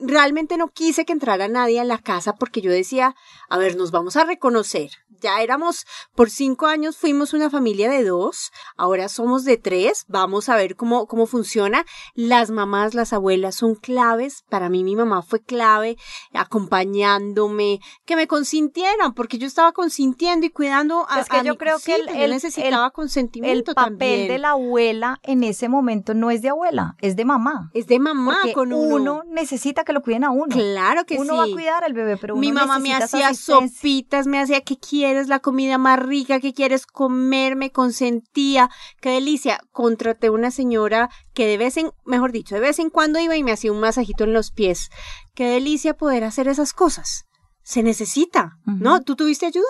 realmente 0.00 0.56
no 0.56 0.68
quise 0.68 1.04
que 1.04 1.12
entrara 1.12 1.46
nadie 1.48 1.78
a 1.80 1.84
la 1.84 1.98
casa 1.98 2.34
porque 2.34 2.60
yo 2.60 2.70
decía, 2.70 3.14
a 3.48 3.58
ver, 3.58 3.76
nos 3.76 3.90
vamos 3.90 4.16
a 4.16 4.24
reconocer. 4.24 4.90
Ya 5.22 5.42
éramos, 5.42 5.84
por 6.14 6.30
cinco 6.30 6.66
años 6.66 6.96
fuimos 6.96 7.34
una 7.34 7.50
familia 7.50 7.90
de 7.90 8.04
dos, 8.04 8.50
ahora 8.78 9.08
somos 9.10 9.44
de 9.44 9.58
tres, 9.58 10.04
vamos 10.08 10.48
a 10.48 10.56
ver 10.56 10.76
cómo, 10.76 11.06
cómo 11.06 11.26
funciona. 11.26 11.84
Las 12.14 12.50
mamás, 12.50 12.94
las 12.94 13.12
abuelas 13.12 13.54
son 13.56 13.74
claves, 13.74 14.44
para 14.48 14.70
mí 14.70 14.82
mi 14.82 14.96
mamá 14.96 15.20
fue 15.22 15.40
clave, 15.40 15.98
acompañándome, 16.32 17.80
que 18.04 18.16
me 18.16 18.26
consintieran, 18.26 19.12
porque 19.14 19.38
yo 19.38 19.46
estaba 19.46 19.72
consintiendo 19.72 20.46
y 20.46 20.50
cuidando 20.50 21.06
a 21.08 21.20
Es 21.20 21.28
que 21.28 21.36
a 21.38 21.42
yo 21.42 21.52
mi- 21.52 21.58
creo 21.58 21.78
sí, 21.78 21.86
que 21.92 21.96
el- 21.96 22.08
el- 22.08 22.30
necesitaba 22.30 22.86
El 22.86 22.92
consentimiento 22.92 23.74
papel 23.74 23.90
también. 23.98 24.28
de 24.28 24.38
la 24.38 24.50
abuela 24.50 25.18
en 25.22 25.42
ese 25.44 25.68
momento 25.68 26.14
no 26.14 26.30
es 26.30 26.42
de 26.42 26.48
abuela, 26.50 26.94
es 27.00 27.16
de 27.16 27.24
mamá. 27.24 27.70
Es 27.74 27.86
de 27.86 27.98
mamá 27.98 28.38
Porque 28.40 28.52
con 28.54 28.72
uno. 28.72 28.94
uno 28.96 29.22
necesita 29.28 29.84
que 29.84 29.89
lo 29.92 30.02
cuiden 30.02 30.24
a 30.24 30.30
uno. 30.30 30.54
Claro 30.54 31.04
que 31.04 31.16
uno 31.16 31.32
sí. 31.32 31.38
va 31.38 31.44
a 31.44 31.50
cuidar 31.50 31.84
al 31.84 31.92
bebé, 31.92 32.16
pero 32.16 32.34
uno 32.34 32.40
Mi 32.40 32.52
mamá 32.52 32.78
me 32.78 32.94
hacía 32.94 33.34
sopitas, 33.34 34.26
me 34.26 34.40
hacía 34.40 34.60
que 34.60 34.78
quieres 34.78 35.28
la 35.28 35.40
comida 35.40 35.78
más 35.78 35.98
rica, 35.98 36.40
que 36.40 36.54
quieres 36.54 36.86
comer, 36.86 37.56
me 37.56 37.70
consentía. 37.70 38.70
Qué 39.00 39.10
delicia. 39.10 39.60
Contraté 39.72 40.30
una 40.30 40.50
señora 40.50 41.10
que 41.34 41.46
de 41.46 41.56
vez 41.56 41.76
en, 41.76 41.90
mejor 42.04 42.32
dicho, 42.32 42.54
de 42.54 42.60
vez 42.60 42.78
en 42.78 42.90
cuando 42.90 43.18
iba 43.18 43.36
y 43.36 43.42
me 43.42 43.52
hacía 43.52 43.72
un 43.72 43.80
masajito 43.80 44.24
en 44.24 44.32
los 44.32 44.50
pies. 44.50 44.90
Qué 45.34 45.44
delicia 45.46 45.94
poder 45.94 46.24
hacer 46.24 46.48
esas 46.48 46.72
cosas. 46.72 47.24
Se 47.62 47.82
necesita, 47.82 48.58
¿no? 48.64 49.02
¿Tú 49.02 49.16
tuviste 49.16 49.46
ayuda? 49.46 49.68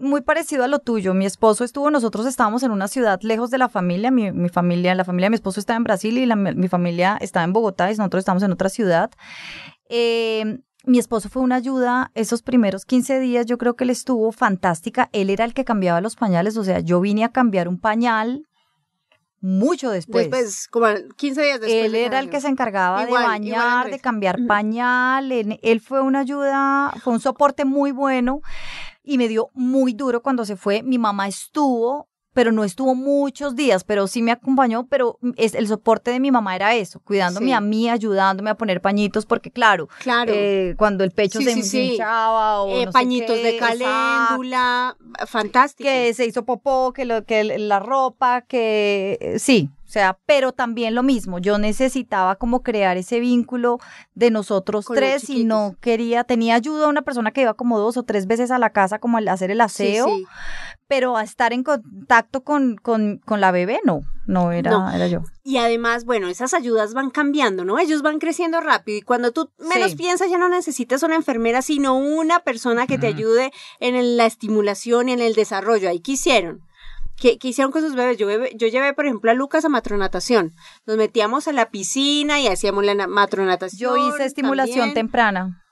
Muy 0.00 0.20
parecido 0.20 0.64
a 0.64 0.68
lo 0.68 0.78
tuyo. 0.78 1.14
Mi 1.14 1.26
esposo 1.26 1.64
estuvo, 1.64 1.90
nosotros 1.90 2.26
estábamos 2.26 2.62
en 2.62 2.70
una 2.70 2.88
ciudad 2.88 3.20
lejos 3.22 3.50
de 3.50 3.58
la 3.58 3.68
familia. 3.68 4.10
Mi, 4.10 4.32
mi 4.32 4.48
familia, 4.48 4.94
la 4.94 5.04
familia 5.04 5.26
de 5.26 5.30
mi 5.30 5.34
esposo 5.36 5.60
está 5.60 5.74
en 5.74 5.84
Brasil 5.84 6.16
y 6.18 6.26
la- 6.26 6.36
mi 6.36 6.68
familia 6.68 7.18
está 7.20 7.42
en 7.44 7.52
Bogotá 7.52 7.90
y 7.90 7.96
nosotros 7.96 8.20
estamos 8.20 8.42
en 8.42 8.52
otra 8.52 8.68
ciudad. 8.68 9.10
Eh, 9.88 10.60
mi 10.84 10.98
esposo 10.98 11.28
fue 11.28 11.42
una 11.42 11.56
ayuda 11.56 12.10
esos 12.14 12.42
primeros 12.42 12.84
15 12.84 13.18
días, 13.20 13.46
yo 13.46 13.58
creo 13.58 13.74
que 13.76 13.84
él 13.84 13.90
estuvo 13.90 14.32
fantástica. 14.32 15.10
Él 15.12 15.28
era 15.30 15.44
el 15.44 15.52
que 15.54 15.64
cambiaba 15.64 16.00
los 16.00 16.16
pañales, 16.16 16.56
o 16.56 16.64
sea, 16.64 16.80
yo 16.80 17.00
vine 17.00 17.24
a 17.24 17.30
cambiar 17.30 17.68
un 17.68 17.78
pañal 17.78 18.44
mucho 19.40 19.90
después. 19.90 20.30
Después, 20.30 20.68
como 20.68 20.86
15 21.16 21.42
días 21.42 21.60
después. 21.60 21.84
Él 21.84 21.94
era 21.94 22.18
el 22.18 22.28
que 22.30 22.40
se 22.40 22.48
encargaba 22.48 23.02
Igual, 23.04 23.22
de 23.22 23.28
bañar, 23.28 23.90
de 23.90 24.00
cambiar 24.00 24.38
pañal. 24.46 25.30
Él, 25.30 25.58
él 25.62 25.80
fue 25.80 26.00
una 26.02 26.20
ayuda, 26.20 26.92
fue 27.02 27.12
un 27.12 27.20
soporte 27.20 27.64
muy 27.64 27.92
bueno 27.92 28.40
y 29.08 29.18
me 29.18 29.26
dio 29.28 29.48
muy 29.54 29.92
duro 29.94 30.22
cuando 30.22 30.44
se 30.44 30.56
fue. 30.56 30.82
Mi 30.82 30.98
mamá 30.98 31.26
estuvo, 31.28 32.08
pero 32.34 32.52
no 32.52 32.62
estuvo 32.62 32.94
muchos 32.94 33.56
días, 33.56 33.82
pero 33.82 34.06
sí 34.06 34.22
me 34.22 34.30
acompañó, 34.30 34.86
pero 34.86 35.18
es, 35.36 35.54
el 35.54 35.66
soporte 35.66 36.12
de 36.12 36.20
mi 36.20 36.30
mamá 36.30 36.54
era 36.54 36.74
eso, 36.76 37.00
cuidándome 37.00 37.46
Sí. 37.46 37.52
a 37.52 37.60
mí, 37.60 37.88
ayudándome 37.90 38.50
a 38.50 38.54
poner 38.54 38.80
pañitos, 38.80 39.26
porque 39.26 39.50
claro, 39.50 39.88
Claro. 40.00 40.32
eh, 40.34 40.74
cuando 40.78 41.02
el 41.02 41.10
pecho 41.10 41.40
Sí, 41.40 41.46
se 41.46 41.62
sí, 41.62 41.92
hinchaba 41.92 42.62
o 42.62 42.68
Eh, 42.70 42.84
no 42.86 42.92
sé 42.92 42.98
pañitos 42.98 43.34
qué, 43.36 43.42
de 43.42 43.56
caléndula, 43.56 44.96
fantástico. 45.26 45.88
que 45.88 46.14
se 46.14 46.26
hizo 46.26 46.44
popó, 46.44 46.92
que, 46.92 47.04
lo, 47.06 47.24
que 47.24 47.42
la 47.58 47.80
ropa, 47.80 48.42
que 48.42 49.18
eh, 49.20 49.38
sí, 49.38 49.70
o 49.88 49.90
sea, 49.90 50.18
pero 50.26 50.52
también 50.52 50.94
lo 50.94 51.02
mismo, 51.02 51.38
yo 51.38 51.56
necesitaba 51.56 52.36
como 52.36 52.62
crear 52.62 52.98
ese 52.98 53.20
vínculo 53.20 53.78
de 54.14 54.30
nosotros 54.30 54.84
Con 54.84 54.96
tres 54.96 55.30
y 55.30 55.44
no 55.44 55.76
quería, 55.80 56.24
tenía 56.24 56.56
ayuda 56.56 56.84
a 56.84 56.88
una 56.90 57.00
persona 57.00 57.30
que 57.30 57.40
iba 57.40 57.54
como 57.54 57.78
dos 57.78 57.96
o 57.96 58.02
tres 58.02 58.26
veces 58.26 58.50
a 58.50 58.58
la 58.58 58.68
casa 58.70 58.98
como 58.98 59.16
al 59.16 59.26
hacer 59.28 59.50
el 59.50 59.62
aseo, 59.62 60.04
sí. 60.04 60.26
pero 60.88 61.16
a 61.16 61.22
estar 61.22 61.54
en 61.54 61.62
contacto 61.62 62.44
con, 62.44 62.76
con, 62.76 63.16
con 63.24 63.40
la 63.40 63.50
bebé, 63.50 63.80
no, 63.82 64.02
no 64.26 64.52
era, 64.52 64.70
No. 64.72 64.90
era 64.92 65.06
yo. 65.06 65.22
Y 65.42 65.56
además, 65.56 66.04
bueno, 66.04 66.28
esas 66.28 66.52
ayudas 66.52 66.92
van 66.92 67.08
cambiando, 67.08 67.64
¿no? 67.64 67.78
Ellos 67.78 68.02
van 68.02 68.18
creciendo 68.18 68.60
rápido 68.60 68.98
y 68.98 69.00
cuando 69.02 69.32
tú 69.32 69.50
menos 69.58 69.92
Sí. 69.92 69.96
piensas 69.96 70.30
ya 70.30 70.36
no 70.36 70.50
necesitas 70.50 71.02
una 71.02 71.14
enfermera, 71.14 71.62
sino 71.62 71.96
una 71.96 72.40
persona 72.40 72.86
que 72.86 72.98
te 72.98 73.06
ayude 73.06 73.52
en 73.80 74.18
la 74.18 74.26
estimulación 74.26 75.08
y 75.08 75.12
en 75.14 75.22
el 75.22 75.32
desarrollo. 75.34 75.88
Ahí 75.88 76.00
quisieron. 76.00 76.60
¿Qué, 77.20 77.38
qué 77.38 77.48
hicieron 77.48 77.72
con 77.72 77.82
sus 77.82 77.94
bebés? 77.94 78.16
Yo, 78.16 78.28
bebé- 78.28 78.52
yo 78.56 78.68
llevé, 78.68 78.92
por 78.94 79.04
ejemplo, 79.06 79.30
a 79.30 79.34
Lucas 79.34 79.64
a 79.64 79.68
matronatación. 79.68 80.52
Nos 80.86 80.96
metíamos 80.96 81.48
a 81.48 81.52
la 81.52 81.70
piscina 81.70 82.40
y 82.40 82.46
hacíamos 82.46 82.84
la 82.84 82.94
na- 82.94 83.06
matronatación. 83.08 83.78
Yo 83.80 83.96
hice 84.08 84.24
estimulación 84.24 84.76
también. 84.78 84.94
temprana. 84.94 85.64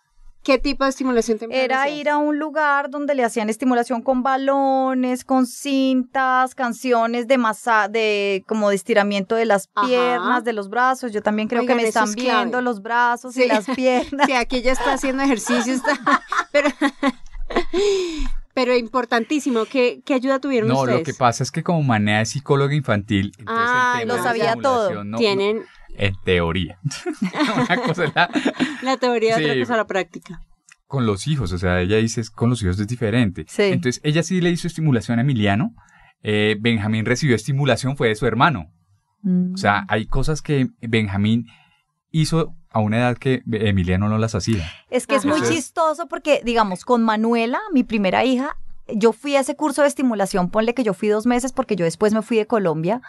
¿Qué 0.43 0.59
tipo 0.59 0.85
de 0.85 0.91
estimulación 0.91 1.39
temprana? 1.41 1.65
Era 1.65 1.83
hacías? 1.83 1.99
ir 1.99 2.09
a 2.09 2.19
un 2.19 2.39
lugar 2.39 2.89
donde 2.89 3.17
le 3.17 3.25
hacían 3.25 3.51
estimulación 3.51 4.01
con 4.01 4.23
balones, 4.23 5.25
con 5.25 5.45
cintas, 5.47 6.55
canciones 6.55 7.27
de 7.27 7.37
masa, 7.37 7.89
de 7.89 8.45
como 8.47 8.69
de 8.71 8.77
estiramiento 8.77 9.35
de 9.35 9.45
las 9.45 9.69
Ajá. 9.75 9.89
piernas, 9.89 10.45
de 10.45 10.53
los 10.53 10.69
brazos. 10.71 11.11
Yo 11.13 11.21
también 11.21 11.49
creo 11.49 11.63
Oigan, 11.63 11.77
que 11.79 11.83
me 11.83 11.89
están 11.89 12.09
es 12.11 12.15
viendo 12.15 12.61
los 12.61 12.81
brazos 12.81 13.35
Sí. 13.35 13.43
y 13.43 13.49
las 13.49 13.67
piernas. 13.75 14.27
Sí, 14.27 14.33
aquí 14.35 14.59
ella 14.59 14.71
está 14.73 14.93
haciendo 14.93 15.25
ejercicio, 15.25 15.73
está, 15.75 15.99
pero, 16.53 16.71
pero 18.57 18.75
importantísimo, 18.75 19.67
¿qué, 19.67 20.01
qué 20.05 20.15
ayuda 20.15 20.41
tuvieron 20.41 20.71
No, 20.71 20.81
ustedes? 20.81 20.99
lo 21.01 21.05
que 21.05 21.13
pasa 21.13 21.43
es 21.43 21.51
que 21.53 21.63
como 21.63 21.83
Manea 21.83 22.23
es 22.23 22.31
psicóloga 22.31 22.75
infantil, 22.75 23.27
entonces 23.39 23.67
Ah, 23.69 23.99
el 24.01 24.09
lo 24.09 24.15
de 24.17 24.23
sabía 24.23 24.57
todo. 24.57 25.05
no- 25.05 25.19
Tienen 25.19 25.59
no- 25.59 25.63
en 25.99 26.15
teoría. 26.25 26.79
Una 27.69 27.77
cosa 27.77 28.05
es 28.07 28.15
la- 28.15 28.31
la 28.83 28.97
teoría, 28.97 29.37
Sí. 29.37 29.45
otra 29.45 29.59
cosa 29.59 29.77
la 29.77 29.87
práctica. 29.87 30.41
con 30.87 31.05
los 31.05 31.27
hijos, 31.27 31.53
o 31.53 31.59
sea, 31.59 31.81
ella 31.83 31.97
dice 31.99 32.23
con 32.35 32.49
los 32.49 32.63
hijos 32.63 32.79
es 32.81 32.87
diferente. 32.87 33.45
Sí. 33.49 33.63
Entonces, 33.65 34.01
ella 34.05 34.23
sí 34.23 34.41
le 34.41 34.51
hizo 34.51 34.67
estimulación 34.69 35.19
a 35.19 35.23
Emiliano. 35.23 35.75
eh, 36.23 36.57
Benjamín 36.59 37.05
recibió 37.05 37.37
estimulación, 37.37 37.97
fue 37.97 38.09
de 38.09 38.15
su 38.17 38.27
hermano. 38.27 38.73
Mm. 39.23 39.53
O 39.55 39.57
sea, 39.59 39.85
hay 39.89 40.07
cosas 40.07 40.41
que 40.43 40.69
Benjamín 40.81 41.47
hizo 42.11 42.55
a 42.77 42.81
una 42.81 42.99
edad 42.99 43.17
que 43.17 43.43
Emiliano 43.51 44.09
no 44.09 44.19
las 44.19 44.35
hacía. 44.35 44.65
Es 44.91 45.07
que 45.07 45.15
es 45.17 45.25
muy 45.25 45.41
chistoso 45.43 46.07
porque, 46.09 46.43
digamos, 46.45 46.85
con 46.85 47.03
Manuela, 47.03 47.59
mi 47.73 47.85
primera 47.85 48.25
hija, 48.25 48.57
yo 48.89 49.13
fui 49.13 49.35
a 49.35 49.41
ese 49.41 49.57
curso 49.57 49.83
de 49.83 49.89
estimulación, 49.89 50.51
ponle 50.51 50.75
que 50.75 50.85
yo 50.85 50.93
fui 50.95 51.09
dos 51.09 51.27
meses 51.27 51.53
porque 51.53 51.75
yo 51.75 51.85
después 51.85 52.13
me 52.13 52.23
fui 52.23 52.37
de 52.37 52.47
Colombia, 52.47 53.01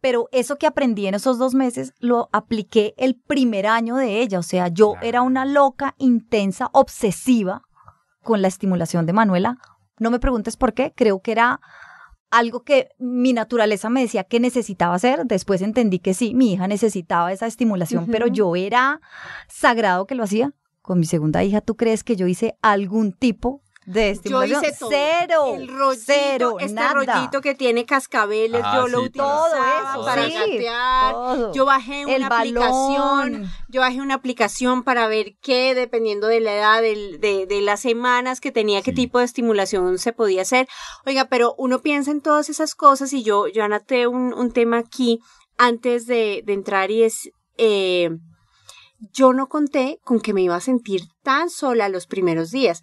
pero 0.00 0.28
eso 0.32 0.56
que 0.56 0.66
aprendí 0.66 1.06
en 1.08 1.14
esos 1.14 1.38
dos 1.38 1.54
meses 1.54 1.92
lo 1.98 2.28
apliqué 2.32 2.94
el 2.96 3.16
primer 3.16 3.66
año 3.66 3.96
de 3.96 4.20
ella, 4.22 4.38
o 4.38 4.42
sea, 4.42 4.68
yo 4.68 4.92
Claro. 4.92 5.06
era 5.06 5.22
una 5.22 5.44
loca, 5.44 5.94
intensa, 5.98 6.70
obsesiva 6.72 7.62
con 8.22 8.40
la 8.42 8.48
estimulación 8.48 9.06
de 9.06 9.12
Manuela. 9.12 9.58
No 9.98 10.10
me 10.10 10.20
preguntes 10.20 10.56
por 10.56 10.72
qué, 10.72 10.92
creo 10.96 11.20
que 11.20 11.32
era 11.32 11.60
algo 12.30 12.62
que 12.62 12.90
mi 12.98 13.32
naturaleza 13.32 13.90
me 13.90 14.02
decía 14.02 14.24
que 14.24 14.40
necesitaba 14.40 14.94
hacer. 14.94 15.24
Después 15.26 15.62
entendí 15.62 15.98
que 15.98 16.14
sí, 16.14 16.34
mi 16.34 16.52
hija 16.52 16.68
necesitaba 16.68 17.32
esa 17.32 17.46
estimulación, 17.46 18.06
pero 18.10 18.26
yo 18.26 18.54
era 18.56 19.00
sagrado 19.48 20.06
que 20.06 20.14
lo 20.14 20.24
hacía. 20.24 20.52
Con 20.82 20.98
mi 20.98 21.06
segunda 21.06 21.44
hija, 21.44 21.60
¿tú 21.60 21.76
crees 21.76 22.02
que 22.04 22.16
yo 22.16 22.26
hice 22.26 22.56
algún 22.62 23.12
tipo 23.12 23.62
de 23.92 24.20
Yo 24.24 24.44
hice 24.44 24.72
todo. 24.78 24.90
Cero, 24.90 25.54
El 25.56 25.68
rollito, 25.68 26.02
cero, 26.06 26.56
este 26.60 26.74
nada. 26.74 26.92
rollito 26.94 27.40
que 27.40 27.54
tiene 27.54 27.84
cascabeles, 27.86 28.62
Ah, 28.64 28.76
yo 28.76 28.88
lo 28.88 29.00
sí, 29.00 29.06
utilizaba 29.06 29.48
Todo 29.48 29.92
eso, 29.92 30.04
para 30.04 30.26
sí, 30.26 30.32
gatear. 30.34 31.12
todo. 31.12 31.52
Yo 31.54 31.64
bajé 31.64 32.02
El 32.02 32.22
una 32.22 32.26
aplicación, 32.38 33.32
balón. 33.32 33.50
yo 33.68 33.80
bajé 33.80 34.00
una 34.00 34.14
aplicación 34.14 34.82
para 34.84 35.08
ver 35.08 35.34
qué, 35.42 35.74
dependiendo 35.74 36.26
de 36.28 36.40
la 36.40 36.54
edad, 36.54 36.82
de, 36.82 37.46
de 37.48 37.60
las 37.62 37.80
semanas 37.80 38.40
que 38.40 38.52
tenía, 38.52 38.82
qué 38.82 38.92
tipo 38.92 39.18
de 39.18 39.24
estimulación 39.24 39.98
se 39.98 40.12
podía 40.12 40.42
hacer. 40.42 40.68
Oiga, 41.04 41.24
pero 41.26 41.54
uno 41.58 41.80
piensa 41.80 42.10
en 42.10 42.20
todas 42.20 42.48
esas 42.48 42.74
cosas 42.74 43.12
y 43.12 43.22
yo, 43.24 43.48
yo 43.48 43.64
anoté 43.64 44.06
un, 44.06 44.32
un 44.34 44.52
tema 44.52 44.78
aquí 44.78 45.18
antes 45.58 46.06
de, 46.06 46.42
de 46.46 46.52
entrar 46.52 46.90
y 46.90 47.02
es, 47.02 47.30
eh, 47.58 48.10
yo 49.12 49.32
no 49.32 49.48
conté 49.48 49.98
con 50.04 50.20
que 50.20 50.34
me 50.34 50.42
iba 50.42 50.54
a 50.56 50.60
sentir 50.60 51.02
tan 51.22 51.48
sola 51.48 51.88
los 51.88 52.06
primeros 52.06 52.50
días. 52.50 52.82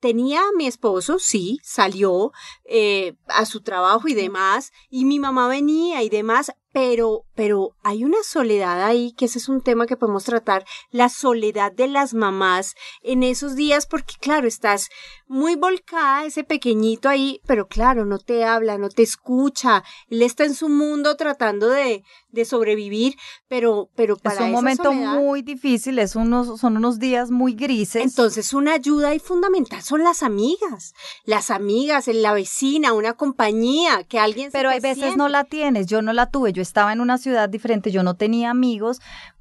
Tenía 0.00 0.40
a 0.40 0.52
mi 0.56 0.66
esposo, 0.66 1.18
sí, 1.18 1.60
salió 1.62 2.32
eh, 2.64 3.16
a 3.26 3.44
su 3.44 3.60
trabajo 3.60 4.08
y 4.08 4.14
demás, 4.14 4.72
y 4.88 5.04
mi 5.04 5.18
mamá 5.18 5.46
venía 5.46 6.02
y 6.02 6.08
demás, 6.08 6.52
pero, 6.72 7.24
pero 7.34 7.70
hay 7.82 8.04
una 8.04 8.22
soledad 8.22 8.82
ahí, 8.84 9.12
que 9.12 9.24
ese 9.24 9.38
es 9.38 9.48
un 9.48 9.60
tema 9.60 9.86
que 9.86 9.96
podemos 9.96 10.24
tratar, 10.24 10.64
la 10.90 11.08
soledad 11.08 11.72
de 11.72 11.88
las 11.88 12.14
mamás 12.14 12.74
en 13.02 13.22
esos 13.22 13.56
días, 13.56 13.86
porque 13.86 14.14
claro, 14.20 14.46
estás 14.46 14.88
muy 15.26 15.54
volcada, 15.56 16.24
ese 16.24 16.44
pequeñito 16.44 17.08
ahí, 17.08 17.40
pero 17.46 17.66
claro, 17.66 18.04
no 18.04 18.18
te 18.18 18.44
habla, 18.44 18.78
no 18.78 18.88
te 18.88 19.02
escucha, 19.02 19.82
él 20.08 20.22
está 20.22 20.44
en 20.44 20.54
su 20.54 20.68
mundo 20.68 21.16
tratando 21.16 21.68
de, 21.68 22.04
de 22.30 22.44
sobrevivir, 22.44 23.16
pero, 23.48 23.88
pero 23.96 24.16
para 24.16 24.34
Es 24.36 24.40
un 24.42 24.46
esa 24.48 24.56
momento 24.56 24.82
soledad- 24.84 25.14
muy 25.20 25.42
difícil, 25.42 25.98
es 25.98 26.14
unos, 26.16 26.60
son 26.60 26.76
unos 26.76 26.98
días 26.98 27.30
muy 27.30 27.54
grises. 27.54 28.02
entonces, 28.02 28.52
una 28.52 28.74
ayuda 28.74 29.08
ahí 29.08 29.18
fundamental 29.18 29.82
son 29.82 30.02
las 30.04 30.22
amigas. 30.22 30.94
Las 31.24 31.50
amigas, 31.50 32.06
la 32.08 32.32
vecina, 32.32 32.92
una 32.92 33.14
compañía, 33.14 34.04
que 34.04 34.18
alguien 34.18 34.50
se 34.50 34.58
Pero 34.58 34.68
te 34.70 34.74
hay 34.76 34.80
veces 34.80 34.98
siente. 34.98 35.16
no 35.16 35.28
la 35.28 35.44
tienes, 35.44 35.86
yo 35.86 36.02
no 36.02 36.12
la 36.12 36.30
tuve, 36.30 36.52
yo 36.52 36.59
estaba 36.62 36.92
en 36.92 37.00
una 37.00 37.18
ciudad 37.18 37.48
diferente, 37.48 37.90
yo 37.90 38.02
no 38.02 38.14
tenía 38.14 38.50
amigos, 38.50 39.00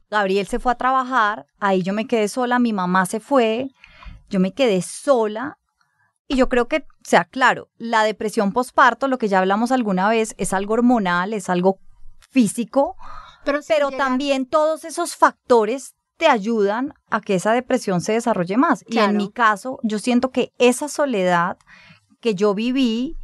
Gabriel 0.10 0.48
se 0.48 0.60
fue 0.60 0.72
a 0.72 0.76
trabajar, 0.76 1.46
ahí 1.60 1.84
yo 1.84 1.94
me 1.94 2.08
quedé 2.08 2.28
sola, 2.28 2.60
mi 2.60 2.74
mamá 2.74 3.06
se 3.06 3.20
fue, 3.20 3.70
yo 4.30 4.40
me 4.40 4.54
quedé 4.54 4.82
sola 4.82 5.58
y 6.28 6.36
yo 6.36 6.50
creo 6.50 6.68
que, 6.68 6.78
o 6.78 7.04
sea, 7.04 7.26
claro, 7.26 7.70
la 7.78 8.04
depresión 8.04 8.52
posparto, 8.52 9.08
lo 9.08 9.18
que 9.18 9.28
ya 9.28 9.40
hablamos 9.40 9.72
alguna 9.72 10.10
vez, 10.10 10.36
es 10.38 10.54
algo 10.54 10.76
hormonal, 10.76 11.34
es 11.34 11.50
algo 11.50 11.80
físico, 12.20 12.96
Pero, 13.44 13.60
pero 13.68 13.92
también 13.92 14.46
todos 14.46 14.86
esos 14.86 15.16
factores 15.16 15.96
te 16.18 16.28
ayudan 16.28 16.94
a 17.10 17.22
que 17.22 17.36
esa 17.36 17.54
depresión 17.54 18.02
se 18.02 18.12
desarrolle 18.12 18.58
más. 18.58 18.84
Y 18.88 19.00
en 19.00 19.16
mi 19.16 19.32
caso, 19.32 19.80
yo 19.84 20.00
siento 20.00 20.32
que 20.32 20.52
esa 20.58 20.90
soledad 20.90 21.58
que 22.20 22.36
yo 22.36 22.54
viví 22.54 23.16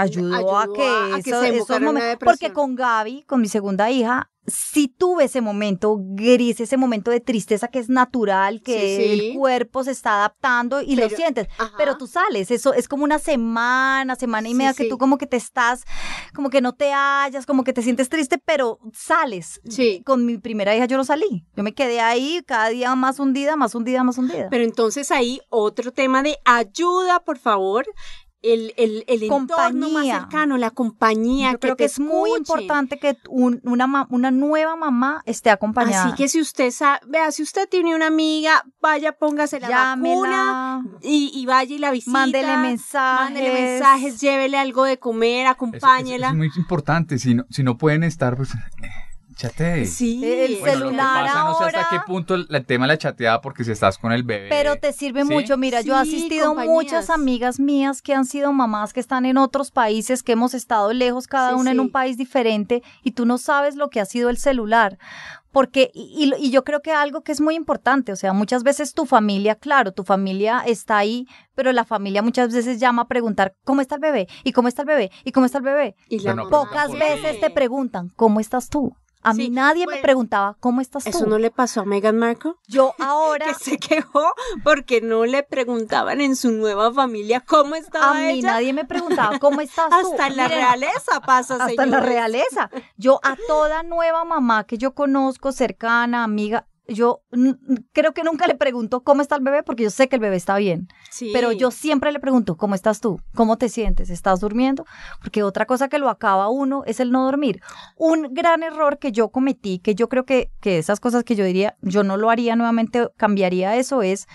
ayudó, 0.00 0.34
Ayudó 0.34 0.58
a 0.58 0.72
que, 0.72 0.88
a 1.14 1.20
que 1.22 1.30
eso- 1.30 1.40
se 1.40 1.46
esos 1.48 1.56
evocara 1.70 1.90
una 1.90 2.00
momen- 2.00 2.08
depresión. 2.08 2.18
porque 2.38 2.52
con 2.52 2.74
Gaby, 2.74 3.22
con 3.24 3.40
mi 3.40 3.48
segunda 3.48 3.90
hija, 3.90 4.30
sí 4.46 4.88
tuve 4.88 5.24
ese 5.24 5.42
momento 5.42 5.96
gris, 6.00 6.58
ese 6.60 6.78
momento 6.78 7.10
de 7.10 7.20
tristeza 7.20 7.68
que 7.68 7.78
es 7.80 7.90
natural, 7.90 8.62
que 8.62 8.96
Sí, 8.96 9.18
sí. 9.20 9.28
el 9.30 9.36
cuerpo 9.36 9.84
se 9.84 9.90
está 9.90 10.14
adaptando 10.14 10.80
y 10.80 10.96
lo 10.96 11.06
sientes, 11.10 11.48
Ajá. 11.58 11.74
pero 11.76 11.98
tú 11.98 12.06
sales, 12.06 12.50
eso 12.50 12.72
es 12.72 12.88
como 12.88 13.04
una 13.04 13.18
semana, 13.18 14.16
semana 14.16 14.48
y 14.48 14.52
Sí, 14.52 14.56
media 14.56 14.72
que 14.72 14.88
tú 14.88 14.96
como 14.96 15.18
que 15.18 15.26
te 15.26 15.36
estás, 15.36 15.84
como 16.34 16.48
que 16.48 16.62
no 16.62 16.72
te 16.74 16.92
hallas, 16.94 17.44
como 17.44 17.62
que 17.62 17.74
te 17.74 17.82
sientes 17.82 18.08
triste, 18.08 18.38
pero 18.42 18.78
sales. 18.94 19.60
Sí. 19.68 20.02
Con 20.06 20.24
mi 20.24 20.38
primera 20.38 20.74
hija 20.74 20.86
yo 20.86 20.96
no 20.96 21.04
salí, 21.04 21.44
yo 21.54 21.62
me 21.62 21.74
quedé 21.74 22.00
ahí 22.00 22.40
cada 22.46 22.70
día 22.70 22.94
más 22.94 23.18
hundida, 23.18 23.54
más 23.56 23.74
hundida, 23.74 24.02
más 24.02 24.16
hundida. 24.16 24.48
Pero 24.50 24.64
entonces 24.64 25.10
ahí 25.10 25.42
otro 25.50 25.92
tema 25.92 26.22
de 26.22 26.38
ayuda, 26.46 27.20
por 27.20 27.36
favor. 27.38 27.84
El, 28.40 28.72
el, 28.76 29.04
el 29.08 29.24
entorno 29.24 29.48
más 29.48 29.58
Compañía. 29.90 30.20
cercano, 30.20 30.58
la 30.58 30.70
compañía. 30.70 31.52
Yo 31.52 31.58
creo 31.58 31.74
que, 31.76 31.82
te 31.84 31.86
es 31.86 31.98
muy 31.98 32.30
importante 32.36 32.98
que 33.00 33.16
un- 33.28 33.60
una, 33.64 33.88
ma- 33.88 34.06
una 34.10 34.30
nueva 34.30 34.76
mamá 34.76 35.22
esté 35.26 35.50
acompañada. 35.50 36.04
Así 36.06 36.14
que 36.16 36.28
si 36.28 36.40
usted 36.40 36.70
sabe, 36.70 37.00
vea, 37.08 37.32
si 37.32 37.42
usted 37.42 37.68
tiene 37.68 37.96
una 37.96 38.06
amiga, 38.06 38.64
vaya, 38.80 39.10
póngase 39.10 39.58
la 39.58 39.68
vacuna 39.68 40.30
Llámela, 40.30 40.82
y, 41.02 41.32
y 41.34 41.46
vaya 41.46 41.74
y 41.74 41.78
la 41.78 41.90
visita. 41.90 42.12
mándele 42.12 42.56
mensajes. 42.58 43.24
Mándele 43.24 43.52
mensajes, 43.52 44.20
llévele 44.20 44.56
algo 44.56 44.84
de 44.84 44.98
comer, 45.00 45.40
Eso- 45.40 45.40
eso- 45.42 45.50
acompáñela. 45.50 46.28
es 46.28 46.34
muy 46.36 46.50
importante. 46.56 47.18
Si 47.18 47.34
no, 47.34 47.44
si 47.50 47.64
no 47.64 47.76
pueden 47.76 48.04
estar, 48.04 48.36
pues 48.36 48.50
chatee. 49.38 49.86
Sí, 49.86 50.22
El 50.22 50.56
Bueno, 50.56 50.58
lo 50.58 50.64
que 50.64 50.70
celular 50.88 51.24
pasa, 51.26 51.44
no 51.44 51.54
sé 51.58 51.64
hasta 51.64 51.78
ahora- 51.80 51.88
qué 51.90 52.00
punto 52.06 52.34
el, 52.34 52.46
el 52.50 52.66
tema 52.66 52.84
de 52.84 52.88
la 52.88 52.98
chateada, 52.98 53.40
porque 53.40 53.64
si 53.64 53.70
estás 53.72 53.96
con 53.96 54.12
el 54.12 54.22
bebé. 54.24 54.48
Pero 54.50 54.76
te 54.76 54.92
sirve 54.92 55.22
¿sí? 55.24 55.32
mucho. 55.32 55.56
Mira, 55.56 55.80
yo 55.80 55.94
he 55.94 55.98
asistido 55.98 56.44
a 56.44 56.48
compañías. 56.48 56.74
muchas 56.74 57.10
amigas 57.10 57.58
mías 57.60 58.02
que 58.02 58.12
han 58.14 58.26
sido 58.26 58.52
mamás 58.52 58.92
que 58.92 59.00
están 59.00 59.24
en 59.24 59.38
otros 59.38 59.70
países, 59.70 60.22
que 60.22 60.32
hemos 60.32 60.52
estado 60.52 60.92
lejos, 60.92 61.26
cada 61.26 61.50
Sí, 61.50 61.54
una 61.56 61.70
en 61.70 61.80
un 61.80 61.90
país 61.90 62.18
diferente, 62.18 62.82
y 63.02 63.12
tú 63.12 63.24
no 63.24 63.38
sabes 63.38 63.76
lo 63.76 63.88
que 63.88 64.00
ha 64.00 64.04
sido 64.04 64.28
el 64.28 64.36
celular. 64.36 64.98
Porque, 65.50 65.90
y, 65.94 66.30
y- 66.38 66.46
y 66.46 66.50
yo 66.50 66.62
creo 66.62 66.82
que 66.82 66.92
algo 66.92 67.22
que 67.22 67.32
es 67.32 67.40
muy 67.40 67.54
importante, 67.54 68.12
o 68.12 68.16
sea, 68.16 68.32
muchas 68.34 68.62
veces 68.64 68.92
tu 68.92 69.06
familia, 69.06 69.54
claro, 69.54 69.92
tu 69.92 70.04
familia 70.04 70.62
está 70.66 70.98
ahí, 70.98 71.26
pero 71.54 71.72
la 71.72 71.84
familia 71.84 72.20
muchas 72.22 72.52
veces 72.52 72.78
llama 72.78 73.02
a 73.02 73.08
preguntar, 73.08 73.54
¿cómo 73.64 73.80
está 73.80 73.94
el 73.94 74.00
bebé? 74.02 74.28
¿Y 74.44 74.52
cómo 74.52 74.68
está 74.68 74.82
el 74.82 74.88
bebé? 74.88 75.10
¿Y 75.24 75.32
cómo 75.32 75.46
está 75.46 75.58
el 75.58 75.64
bebé? 75.64 75.96
Y 76.08 76.18
la 76.20 76.34
mamá, 76.34 76.50
Pocas 76.50 76.92
veces 76.92 77.40
te 77.40 77.48
preguntan, 77.50 78.10
¿cómo 78.14 78.40
estás 78.40 78.68
tú? 78.68 78.94
A 79.22 79.34
mí 79.34 79.46
Sí, 79.46 79.50
nadie 79.50 79.86
me 79.86 79.96
preguntaba, 79.98 80.56
¿cómo 80.60 80.80
estás 80.80 81.02
tú? 81.04 81.10
¿Eso 81.10 81.26
no 81.26 81.38
le 81.38 81.50
pasó 81.50 81.80
a 81.80 81.84
Meghan 81.84 82.16
Markle? 82.18 82.52
Yo 82.68 82.94
ahora, 83.00 83.46
Que 83.46 83.54
se 83.54 83.76
quejó 83.78 84.32
porque 84.62 85.00
no 85.00 85.26
le 85.26 85.42
preguntaban 85.42 86.20
en 86.20 86.36
su 86.36 86.52
nueva 86.52 86.92
familia 86.92 87.40
cómo 87.40 87.74
estaba 87.74 88.12
a 88.12 88.14
mí 88.20 88.38
ella. 88.38 88.52
nadie 88.52 88.72
me 88.72 88.84
preguntaba, 88.84 89.38
¿cómo 89.40 89.60
estás 89.60 89.88
tú? 89.90 89.96
Hasta 90.12 90.28
en 90.28 90.36
la 90.36 90.44
Miren, 90.44 90.58
realeza 90.58 91.20
pasa, 91.26 91.54
hasta 91.56 91.70
en 91.70 91.76
la 91.90 91.98
señores. 91.98 92.04
realeza. 92.08 92.70
Yo 92.96 93.18
a 93.24 93.36
toda 93.48 93.82
nueva 93.82 94.24
mamá 94.24 94.64
que 94.64 94.78
yo 94.78 94.94
conozco, 94.94 95.50
cercana, 95.50 96.22
amiga, 96.22 96.67
yo 96.88 97.22
creo 97.92 98.14
que 98.14 98.24
nunca 98.24 98.46
le 98.46 98.54
pregunto 98.54 99.02
cómo 99.02 99.22
está 99.22 99.36
el 99.36 99.42
bebé 99.42 99.62
porque 99.62 99.84
yo 99.84 99.90
sé 99.90 100.08
que 100.08 100.16
el 100.16 100.22
bebé 100.22 100.36
está 100.36 100.56
bien. 100.56 100.88
Sí. 101.10 101.30
Pero 101.32 101.52
yo 101.52 101.70
siempre 101.70 102.10
le 102.12 102.18
pregunto, 102.18 102.56
¿cómo 102.56 102.74
estás 102.74 103.00
tú? 103.00 103.20
¿Cómo 103.34 103.58
te 103.58 103.68
sientes? 103.68 104.10
¿Estás 104.10 104.40
durmiendo? 104.40 104.86
Porque 105.20 105.42
otra 105.42 105.66
cosa 105.66 105.88
que 105.88 105.98
lo 105.98 106.08
acaba 106.08 106.48
uno 106.48 106.82
es 106.86 107.00
el 107.00 107.12
no 107.12 107.24
dormir. 107.24 107.60
Un 107.96 108.32
gran 108.32 108.62
error 108.62 108.98
que 108.98 109.12
yo 109.12 109.28
cometí, 109.28 109.78
que 109.78 109.94
yo 109.94 110.08
creo 110.08 110.24
que, 110.24 110.50
que 110.60 110.78
esas 110.78 110.98
cosas 110.98 111.24
que 111.24 111.36
yo 111.36 111.44
diría, 111.44 111.76
yo 111.82 112.02
no 112.02 112.16
lo 112.16 112.30
haría 112.30 112.56
nuevamente, 112.56 113.08
cambiaría 113.16 113.76
eso, 113.76 114.02
es 114.02 114.26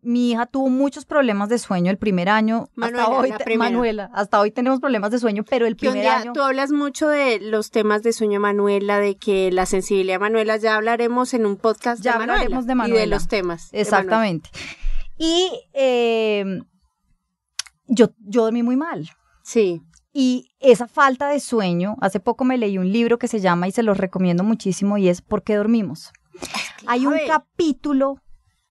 mi 0.00 0.30
hija 0.30 0.46
tuvo 0.46 0.68
muchos 0.68 1.04
problemas 1.04 1.48
de 1.48 1.58
sueño 1.58 1.90
el 1.90 1.98
primer 1.98 2.28
año. 2.28 2.68
Manuela, 2.74 3.02
hasta 3.04 3.18
hoy, 3.18 3.30
la. 3.30 3.56
Manuela, 3.58 4.10
hasta 4.14 4.40
hoy 4.40 4.50
tenemos 4.52 4.80
problemas 4.80 5.10
de 5.10 5.18
sueño, 5.18 5.44
pero 5.48 5.66
el 5.66 5.76
primer 5.76 6.02
día- 6.02 6.18
año. 6.18 6.32
Tú 6.32 6.40
hablas 6.42 6.70
mucho 6.70 7.08
de 7.08 7.40
los 7.40 7.70
temas 7.70 8.02
de 8.02 8.12
sueño 8.12 8.38
Manuela, 8.40 8.98
de 9.00 9.16
que 9.16 9.50
la 9.50 9.66
sensibilidad 9.66 10.14
de 10.14 10.18
Manuela, 10.20 10.56
ya 10.56 10.76
hablaremos 10.76 11.34
en 11.34 11.46
un 11.46 11.56
podcast 11.56 12.02
Ya 12.02 12.12
de 12.12 12.18
Manuela, 12.20 12.34
hablaremos 12.42 12.66
de 12.66 12.70
y 12.70 12.72
de 12.72 12.74
Manuela. 12.76 13.16
los 13.16 13.28
temas. 13.28 13.64
Manuela. 13.66 13.82
Exactamente. 13.82 14.50
Y 15.18 15.50
eh, 15.72 16.44
yo, 17.86 18.10
yo 18.18 18.42
dormí 18.44 18.62
muy 18.62 18.76
mal. 18.76 19.10
Sí. 19.42 19.82
Y 20.12 20.50
esa 20.60 20.86
falta 20.88 21.28
de 21.28 21.40
sueño, 21.40 21.96
hace 22.00 22.20
poco 22.20 22.44
me 22.44 22.56
leí 22.58 22.78
un 22.78 22.90
libro 22.92 23.18
que 23.18 23.28
se 23.28 23.40
llama 23.40 23.68
y 23.68 23.72
se 23.72 23.82
los 23.82 23.98
recomiendo 23.98 24.42
muchísimo 24.44 24.96
y 24.98 25.08
es 25.08 25.22
¿Por 25.22 25.42
qué 25.42 25.56
dormimos? 25.56 26.12
Hay 26.86 27.06
un 27.06 27.16
capítulo 27.26 28.20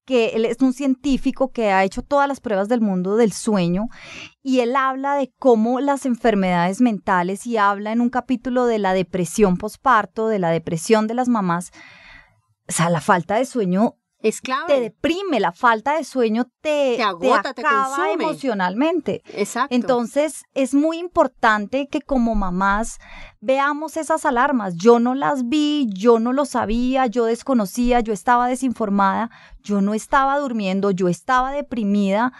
que 0.07 0.29
él 0.29 0.45
es 0.45 0.61
un 0.61 0.71
científico 0.71 1.51
que 1.51 1.71
ha 1.71 1.83
hecho 1.83 2.01
todas 2.01 2.29
las 2.29 2.39
pruebas 2.39 2.69
del 2.69 2.79
mundo 2.79 3.17
del 3.17 3.33
sueño 3.33 3.89
y 4.41 4.61
él 4.61 4.77
habla 4.77 5.15
de 5.15 5.33
cómo 5.37 5.81
las 5.81 6.05
enfermedades 6.05 6.79
mentales 6.79 7.45
y 7.45 7.57
habla 7.57 7.91
en 7.91 7.99
un 7.99 8.09
capítulo 8.09 8.65
de 8.67 8.79
la 8.79 8.93
depresión 8.93 9.57
posparto, 9.57 10.29
de 10.29 10.39
la 10.39 10.49
depresión 10.49 11.07
de 11.07 11.13
las 11.13 11.27
mamás. 11.27 11.71
O 12.69 12.71
sea, 12.71 12.89
la 12.89 13.01
falta 13.01 13.35
de 13.35 13.45
sueño 13.45 13.97
Es 14.19 14.41
clave. 14.41 14.65
te 14.67 14.79
deprime, 14.81 15.39
la 15.39 15.51
falta 15.51 15.95
de 15.95 16.03
sueño 16.03 16.45
te, 16.61 16.95
Te 16.97 17.03
agota, 17.03 17.53
te 17.53 17.61
acaba 17.61 17.95
consume. 17.97 18.23
emocionalmente. 18.23 19.21
Exacto. 19.33 19.75
Entonces, 19.75 20.43
es 20.55 20.73
muy 20.73 20.97
importante 20.97 21.87
que 21.87 22.01
como 22.01 22.33
mamás 22.33 22.97
veamos 23.41 23.95
esas 23.95 24.25
alarmas. 24.25 24.75
Yo 24.75 24.99
no 24.99 25.13
las 25.13 25.47
vi, 25.47 25.87
yo 25.93 26.19
no 26.19 26.33
lo 26.33 26.45
sabía, 26.45 27.05
yo 27.05 27.25
desconocía, 27.25 27.99
yo 27.99 28.11
estaba 28.11 28.47
desinformada, 28.47 29.29
yo 29.61 29.81
no 29.81 29.93
estaba 29.93 30.39
durmiendo, 30.39 30.89
yo 30.91 31.07
estaba 31.09 31.51
deprimida 31.51 32.33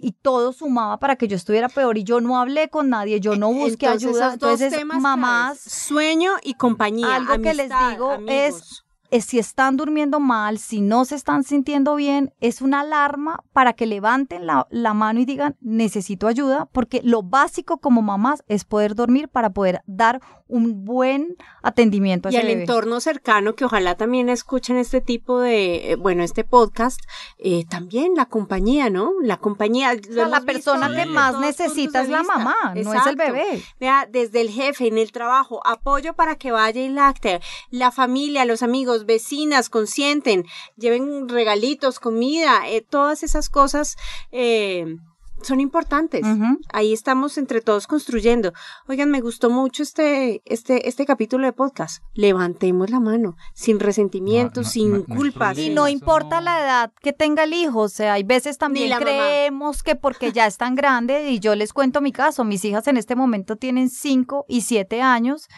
y 0.00 0.12
todo 0.12 0.52
sumaba 0.52 0.98
para 0.98 1.16
que 1.16 1.28
yo 1.28 1.36
estuviera 1.36 1.68
peor 1.68 1.98
y 1.98 2.04
yo 2.04 2.20
no 2.20 2.38
hablé 2.38 2.70
con 2.70 2.88
nadie, 2.88 3.20
yo 3.20 3.36
no 3.36 3.52
busqué 3.52 3.86
E, 3.86 3.88
Entonces, 3.90 4.08
ayuda. 4.08 4.24
dos 4.26 4.34
Entonces, 4.34 4.72
temas 4.72 5.00
mamás, 5.02 5.58
claves, 5.60 5.72
sueño 5.84 6.32
y 6.42 6.54
compañía. 6.54 7.16
algo 7.16 7.42
que 7.42 7.52
les 7.54 7.68
digo 7.68 8.12
amigos. 8.12 8.32
es 8.32 8.84
si 9.10 9.38
están 9.38 9.76
durmiendo 9.76 10.20
mal, 10.20 10.58
si 10.58 10.80
no 10.80 11.04
se 11.04 11.14
están 11.14 11.44
sintiendo 11.44 11.94
bien, 11.94 12.32
es 12.40 12.60
una 12.60 12.80
alarma 12.80 13.42
para 13.52 13.72
que 13.72 13.86
levanten 13.86 14.46
la, 14.46 14.66
la 14.70 14.94
mano 14.94 15.20
y 15.20 15.24
digan, 15.24 15.56
necesito 15.60 16.26
ayuda, 16.26 16.68
porque 16.72 17.00
lo 17.02 17.22
básico 17.22 17.78
como 17.78 18.02
mamás 18.02 18.44
es 18.48 18.64
poder 18.64 18.94
dormir 18.94 19.28
para 19.28 19.50
poder 19.50 19.82
dar 19.86 20.20
un 20.48 20.84
buen 20.84 21.36
atendimiento 21.62 22.28
a 22.28 22.32
y 22.32 22.36
ese 22.36 22.42
al 22.42 22.48
bebé. 22.48 22.60
entorno 22.62 23.00
cercano 23.00 23.54
que 23.54 23.64
ojalá 23.64 23.96
también 23.96 24.28
escuchen 24.28 24.78
este 24.78 25.00
tipo 25.00 25.40
de, 25.40 25.92
eh, 25.92 25.96
bueno, 25.96 26.22
este 26.22 26.42
podcast, 26.42 27.00
eh, 27.38 27.64
también 27.68 28.14
la 28.16 28.26
compañía, 28.26 28.88
¿no? 28.88 29.12
La 29.22 29.36
compañía. 29.36 29.92
O 29.92 30.12
sea, 30.12 30.26
la 30.26 30.40
persona 30.40 30.94
que 30.94 31.06
más 31.06 31.38
necesita 31.38 32.02
es 32.02 32.08
la 32.08 32.22
mamá, 32.22 32.74
no 32.74 32.94
es 32.94 33.06
el 33.06 33.16
bebé. 33.16 33.62
Vea, 33.78 34.08
desde 34.10 34.40
el 34.40 34.48
jefe, 34.50 34.88
en 34.88 34.98
el 34.98 35.12
trabajo, 35.12 35.60
apoyo 35.66 36.14
para 36.14 36.36
que 36.36 36.50
vaya 36.50 36.80
y 36.80 36.88
lacte, 36.88 37.40
la 37.70 37.90
familia, 37.90 38.44
los 38.44 38.62
amigos, 38.62 38.97
vecinas, 39.06 39.68
consienten, 39.68 40.44
lleven 40.76 41.28
regalitos, 41.28 42.00
comida, 42.00 42.68
eh, 42.68 42.80
todas 42.82 43.22
esas 43.22 43.48
cosas 43.48 43.96
eh, 44.32 44.96
son 45.42 45.60
importantes. 45.60 46.26
Ujú. 46.26 46.58
Ahí 46.72 46.92
estamos 46.92 47.38
entre 47.38 47.60
todos 47.60 47.86
construyendo. 47.86 48.52
Oigan, 48.86 49.10
me 49.10 49.20
gustó 49.20 49.50
mucho 49.50 49.82
este, 49.82 50.42
este, 50.44 50.88
este 50.88 51.06
capítulo 51.06 51.46
de 51.46 51.52
podcast. 51.52 52.02
Levantemos 52.14 52.90
la 52.90 53.00
mano, 53.00 53.36
sin 53.54 53.80
resentimientos, 53.80 54.64
No, 54.64 54.68
no, 54.68 54.72
sin 54.72 54.92
no, 54.92 55.04
culpas. 55.04 55.58
Y 55.58 55.70
no 55.70 55.88
importa 55.88 56.40
la 56.40 56.60
edad 56.60 56.92
que 57.00 57.12
tenga 57.12 57.44
el 57.44 57.52
hijo, 57.52 57.80
o 57.80 57.88
sea, 57.88 58.14
hay 58.14 58.22
veces 58.22 58.58
también 58.58 58.90
la 58.90 58.96
mamá. 59.00 59.06
creemos 59.06 59.82
que 59.82 59.94
porque 59.94 60.32
ya 60.32 60.46
es 60.46 60.56
tan 60.56 60.74
grande, 60.74 61.30
y 61.30 61.38
yo 61.38 61.54
les 61.54 61.72
cuento 61.72 62.00
mi 62.00 62.12
caso, 62.12 62.44
mis 62.44 62.64
hijas 62.64 62.86
en 62.88 62.96
este 62.96 63.14
momento 63.14 63.56
tienen 63.56 63.90
5 63.90 64.46
y 64.48 64.62
7 64.62 65.00
años, 65.02 65.48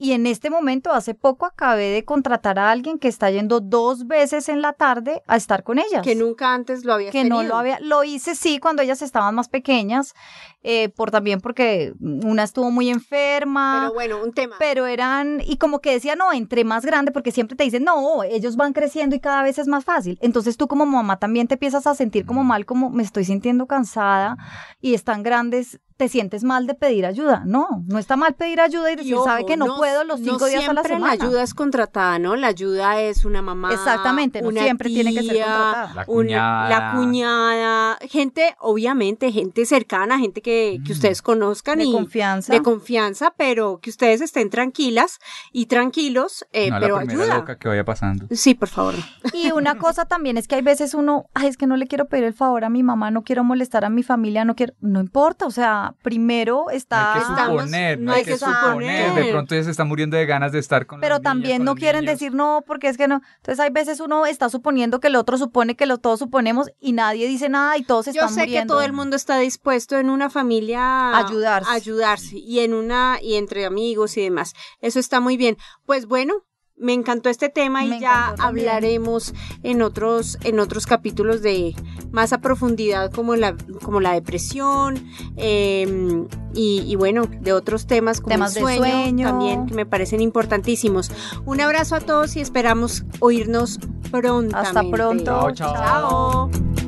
y 0.00 0.12
en 0.12 0.26
este 0.28 0.48
momento, 0.48 0.92
hace 0.92 1.14
poco, 1.14 1.44
acabé 1.44 1.88
de 1.90 2.04
contratar 2.04 2.56
a 2.60 2.70
alguien 2.70 3.00
que 3.00 3.08
está 3.08 3.30
yendo 3.30 3.58
dos 3.58 4.06
veces 4.06 4.48
en 4.48 4.62
la 4.62 4.72
tarde 4.72 5.22
a 5.26 5.36
estar 5.36 5.64
con 5.64 5.80
ellas. 5.80 6.02
Que 6.02 6.14
nunca 6.14 6.54
antes 6.54 6.84
lo 6.84 6.94
había 6.94 7.10
que 7.10 7.24
no 7.24 7.42
lo 7.42 7.56
había, 7.56 7.80
lo 7.80 8.04
hice 8.04 8.36
sí 8.36 8.60
cuando 8.60 8.80
ellas 8.80 9.02
estaban 9.02 9.34
más 9.34 9.48
pequeñas, 9.48 10.14
eh, 10.62 10.88
por 10.90 11.10
también 11.10 11.40
porque 11.40 11.94
una 12.00 12.44
estuvo 12.44 12.70
muy 12.70 12.90
enferma, 12.90 13.80
Pero 13.80 13.94
bueno, 13.94 14.22
un 14.22 14.32
tema. 14.32 14.54
pero 14.60 14.86
eran, 14.86 15.42
y 15.44 15.56
como 15.56 15.80
que 15.80 15.92
decía, 15.92 16.14
no, 16.14 16.32
entre 16.32 16.62
más 16.62 16.84
grande, 16.84 17.10
porque 17.10 17.32
siempre 17.32 17.56
te 17.56 17.64
dicen, 17.64 17.82
no, 17.82 18.22
ellos 18.22 18.54
van 18.54 18.74
creciendo 18.74 19.16
y 19.16 19.20
cada 19.20 19.42
vez 19.42 19.58
es 19.58 19.66
más 19.66 19.84
fácil. 19.84 20.16
Entonces 20.20 20.56
tú 20.56 20.68
como 20.68 20.86
mamá 20.86 21.18
también 21.18 21.48
te 21.48 21.54
empiezas 21.54 21.88
a 21.88 21.96
sentir 21.96 22.24
como 22.24 22.44
mal, 22.44 22.66
como 22.66 22.88
me 22.90 23.02
estoy 23.02 23.24
sintiendo 23.24 23.66
cansada 23.66 24.36
y 24.80 24.94
están 24.94 25.24
grandes, 25.24 25.80
te 25.98 26.08
sientes 26.08 26.44
mal 26.44 26.66
de 26.68 26.74
pedir 26.74 27.04
ayuda. 27.04 27.42
No, 27.44 27.82
no 27.86 27.98
está 27.98 28.16
mal 28.16 28.32
pedir 28.34 28.60
ayuda 28.60 28.92
y 28.92 28.96
decir, 28.96 29.14
Y 29.14 29.18
sabe 29.24 29.44
que 29.44 29.56
no, 29.56 29.76
puedo 29.76 30.04
los 30.04 30.20
cinco 30.20 30.46
días 30.46 30.66
a 30.68 30.72
la 30.72 30.82
siempre 30.82 30.94
semana. 30.94 31.16
La 31.16 31.24
ayuda 31.24 31.42
es 31.42 31.52
contratada, 31.54 32.18
¿no? 32.20 32.36
La 32.36 32.46
ayuda 32.46 33.00
es 33.02 33.24
una 33.24 33.42
mamá. 33.42 33.72
Exactamente, 33.74 34.40
no 34.40 34.48
una 34.48 34.62
siempre 34.62 34.88
tiene 34.90 35.12
que 35.12 35.22
ser 35.24 35.32
tía, 35.34 35.44
contratada. 35.44 35.86
La 35.86 35.92
una- 35.92 36.04
cuñada. 36.06 36.68
la 36.70 36.92
cuñada, 36.92 37.98
gente, 38.08 38.56
obviamente, 38.60 39.32
gente 39.32 39.66
cercana, 39.66 40.18
gente 40.18 40.40
que, 40.40 40.78
que 40.86 40.92
ustedes 40.92 41.20
conozcan 41.20 41.78
De 41.78 41.86
y 41.86 41.92
confianza. 41.92 42.52
de 42.52 42.62
confianza, 42.62 43.34
pero 43.36 43.80
que 43.80 43.90
ustedes 43.90 44.20
estén 44.20 44.50
tranquilas 44.50 45.18
y 45.52 45.66
tranquilos, 45.66 46.46
eh, 46.52 46.70
no 46.70 46.78
pero 46.80 46.94
la 47.00 47.04
primera 47.06 47.22
ayuda. 47.24 47.38
loca 47.38 47.58
que 47.58 47.68
vaya 47.68 47.84
pasando. 47.84 48.26
Sí, 48.30 48.54
por 48.54 48.68
favor. 48.68 48.94
Y 49.32 49.50
una 49.50 49.76
cosa 49.78 50.04
también 50.04 50.36
es 50.36 50.46
que 50.46 50.54
hay 50.54 50.62
veces 50.62 50.94
uno, 50.94 51.26
ay, 51.34 51.48
es 51.48 51.56
que 51.56 51.66
no 51.66 51.76
le 51.76 51.88
quiero 51.88 52.06
pedir 52.06 52.24
el 52.24 52.34
favor 52.34 52.64
a 52.64 52.68
mi 52.70 52.82
mamá, 52.84 53.10
no 53.10 53.22
quiero 53.24 53.42
molestar 53.42 53.84
a 53.84 53.90
mi 53.90 54.04
familia, 54.04 54.44
no 54.44 54.54
quiero, 54.54 54.74
no 54.80 55.00
importa, 55.00 55.46
o 55.46 55.50
sea, 55.50 55.87
primero 56.02 56.64
No 56.66 56.70
está... 56.70 57.14
hay 57.14 57.20
que 57.20 57.26
suponer, 57.26 57.98
no 58.00 58.12
hay 58.12 58.24
que 58.24 58.36
suponer. 58.38 59.14
De 59.14 59.30
pronto 59.30 59.54
ella 59.54 59.64
se 59.64 59.70
está 59.70 59.84
muriendo 59.84 60.16
de 60.16 60.26
ganas 60.26 60.52
de 60.52 60.58
estar 60.58 60.86
con 60.86 61.00
pero 61.00 61.14
las 61.14 61.20
niñas, 61.20 61.30
también 61.32 61.56
con 61.58 61.64
no 61.66 61.74
quieren 61.74 62.02
niños. 62.04 62.14
decir 62.18 62.34
no, 62.34 62.62
porque 62.66 62.88
es 62.88 62.96
que 62.96 63.08
no. 63.08 63.22
Entonces 63.36 63.60
hay 63.60 63.70
veces 63.70 64.00
uno 64.00 64.26
está 64.26 64.48
suponiendo 64.48 65.00
que 65.00 65.08
el 65.08 65.16
otro 65.16 65.38
supone 65.38 65.76
que 65.76 65.86
lo 65.86 65.98
todos 65.98 66.18
suponemos 66.18 66.70
y 66.80 66.92
nadie 66.92 67.26
dice 67.28 67.48
nada 67.48 67.76
y 67.76 67.82
todos 67.82 68.06
Yo 68.06 68.12
están 68.12 68.28
sé 68.30 68.40
muriendo. 68.40 68.62
que 68.62 68.68
todo 68.68 68.82
el 68.82 68.92
mundo 68.92 69.16
está 69.16 69.38
dispuesto 69.38 69.96
en 69.98 70.10
una 70.10 70.30
familia 70.30 71.16
Ayudarse. 71.16 71.70
a 71.70 71.74
ayudarse 71.74 72.36
y 72.38 72.60
en 72.60 72.74
una 72.74 73.18
y 73.22 73.34
entre 73.36 73.64
amigos 73.66 74.16
y 74.16 74.22
demás. 74.22 74.54
Eso 74.80 74.98
está 74.98 75.20
muy 75.20 75.36
bien. 75.36 75.56
Pues 75.86 76.06
bueno, 76.06 76.34
me 76.80 76.92
encantó 76.92 77.28
este 77.28 77.48
tema 77.48 77.84
y 77.84 77.88
Me 77.90 78.00
ya 78.00 78.34
hablaremos 78.38 79.34
en 79.62 79.82
otros 79.82 80.38
en 80.44 80.60
otros 80.60 80.86
capítulos 80.86 81.42
de 81.42 81.74
más 82.10 82.32
a 82.32 82.40
profundidad 82.40 83.10
como 83.12 83.36
la 83.36 83.56
como 83.82 84.00
la 84.00 84.12
depresión 84.12 85.04
eh, 85.36 86.24
y, 86.54 86.84
y 86.86 86.96
bueno 86.96 87.26
de 87.40 87.52
otros 87.52 87.86
temas 87.86 88.20
como 88.20 88.34
Temas 88.34 88.56
el 88.56 88.64
de 88.64 88.76
sueño, 88.76 88.92
sueño. 88.92 89.26
también 89.28 89.66
que 89.66 89.74
me 89.74 89.86
parecen 89.86 90.20
importantísimos. 90.20 91.10
Un 91.44 91.60
abrazo 91.60 91.96
a 91.96 92.00
todos 92.00 92.36
y 92.36 92.40
esperamos 92.40 93.04
oírnos 93.20 93.78
prontamente. 94.10 94.56
Hasta 94.56 94.82
pronto. 94.90 95.24
Chao, 95.24 95.52
chao. 95.52 95.74
Chao. 95.74 96.87